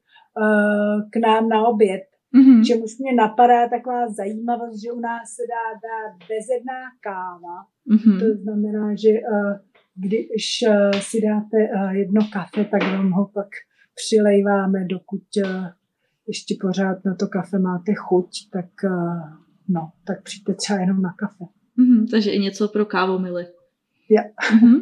k 1.09 1.15
nám 1.17 1.49
na 1.49 1.67
oběd. 1.67 2.10
Mm-hmm. 2.35 2.63
Čemuž 2.63 2.97
mě 2.99 3.13
napadá 3.13 3.69
taková 3.69 4.09
zajímavost, 4.09 4.81
že 4.81 4.91
u 4.91 4.99
nás 4.99 5.25
se 5.35 5.43
dá 5.53 5.65
dát 5.87 6.13
bezedná 6.29 6.81
káva. 7.07 7.57
Mm-hmm. 7.91 8.19
To 8.19 8.41
znamená, 8.41 8.95
že 8.95 9.09
uh, 9.09 9.53
když 9.95 10.45
uh, 10.67 10.99
si 10.99 11.21
dáte 11.21 11.57
uh, 11.75 11.91
jedno 11.91 12.21
kafe, 12.33 12.65
tak 12.65 12.83
vám 12.83 13.11
ho 13.11 13.25
pak 13.33 13.47
přilejváme, 13.95 14.85
dokud 14.85 15.23
uh, 15.45 15.65
ještě 16.27 16.55
pořád 16.61 17.05
na 17.05 17.15
to 17.15 17.27
kafe 17.27 17.59
máte 17.59 17.93
chuť, 17.93 18.29
tak 18.51 18.69
uh, 18.83 19.19
no, 19.69 19.91
tak 20.07 20.23
přijďte 20.23 20.53
třeba 20.53 20.79
jenom 20.79 21.01
na 21.01 21.13
kafe. 21.19 21.43
Mm-hmm, 21.79 22.07
takže 22.11 22.31
i 22.31 22.39
něco 22.39 22.67
pro 22.67 22.85
kávomily. 22.85 23.45
Ja. 24.09 24.21
Mm-hmm. 24.23 24.79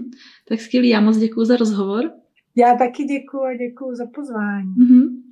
Tak 0.48 0.62
skvělý, 0.62 0.90
já 0.90 1.02
moc 1.02 1.18
děkuji 1.18 1.46
za 1.46 1.56
rozhovor. 1.56 2.12
Já 2.56 2.78
taky 2.78 3.04
děkuji 3.04 3.44
a 3.44 3.58
děkuji 3.58 3.96
za 3.96 4.06
pozvání. 4.16 4.76
Mm-hmm. 4.76 5.29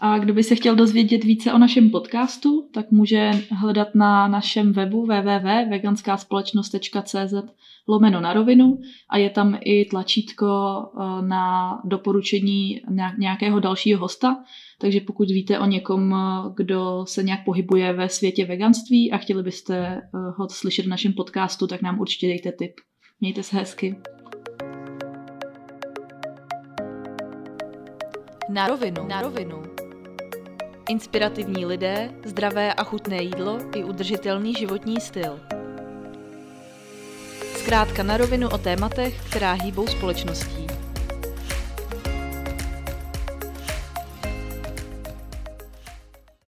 A 0.00 0.18
kdo 0.18 0.34
by 0.34 0.42
se 0.42 0.54
chtěl 0.54 0.76
dozvědět 0.76 1.24
více 1.24 1.52
o 1.52 1.58
našem 1.58 1.90
podcastu, 1.90 2.68
tak 2.72 2.90
může 2.90 3.30
hledat 3.50 3.94
na 3.94 4.28
našem 4.28 4.72
webu 4.72 5.02
www.veganskaspolečnost.cz 5.02 7.34
lomeno 7.88 8.20
na 8.20 8.32
rovinu 8.32 8.78
a 9.10 9.18
je 9.18 9.30
tam 9.30 9.58
i 9.60 9.84
tlačítko 9.84 10.46
eh, 10.46 11.22
na 11.26 11.78
doporučení 11.84 12.80
nějakého 13.18 13.60
dalšího 13.60 14.00
hosta. 14.00 14.36
Takže 14.80 15.00
pokud 15.00 15.28
víte 15.28 15.58
o 15.58 15.66
někom, 15.66 16.14
eh, 16.14 16.16
kdo 16.56 17.04
se 17.08 17.22
nějak 17.22 17.44
pohybuje 17.44 17.92
ve 17.92 18.08
světě 18.08 18.44
veganství 18.44 19.12
a 19.12 19.18
chtěli 19.18 19.42
byste 19.42 19.76
eh, 19.76 20.00
ho 20.36 20.48
slyšet 20.48 20.86
v 20.86 20.88
našem 20.88 21.12
podcastu, 21.12 21.66
tak 21.66 21.82
nám 21.82 22.00
určitě 22.00 22.26
dejte 22.26 22.52
tip. 22.52 22.72
Mějte 23.20 23.42
se 23.42 23.56
hezky. 23.56 23.96
Na 28.54 28.68
rovinu. 28.68 29.08
Na 29.08 29.22
rovinu. 29.22 29.62
Inspirativní 30.88 31.66
lidé, 31.66 32.10
zdravé 32.24 32.74
a 32.74 32.84
chutné 32.84 33.22
jídlo 33.22 33.58
i 33.74 33.84
udržitelný 33.84 34.54
životní 34.54 35.00
styl. 35.00 35.40
Zkrátka 37.56 38.02
na 38.02 38.16
rovinu 38.16 38.48
o 38.48 38.58
tématech, 38.58 39.20
která 39.30 39.52
hýbou 39.52 39.86
společností. 39.86 40.63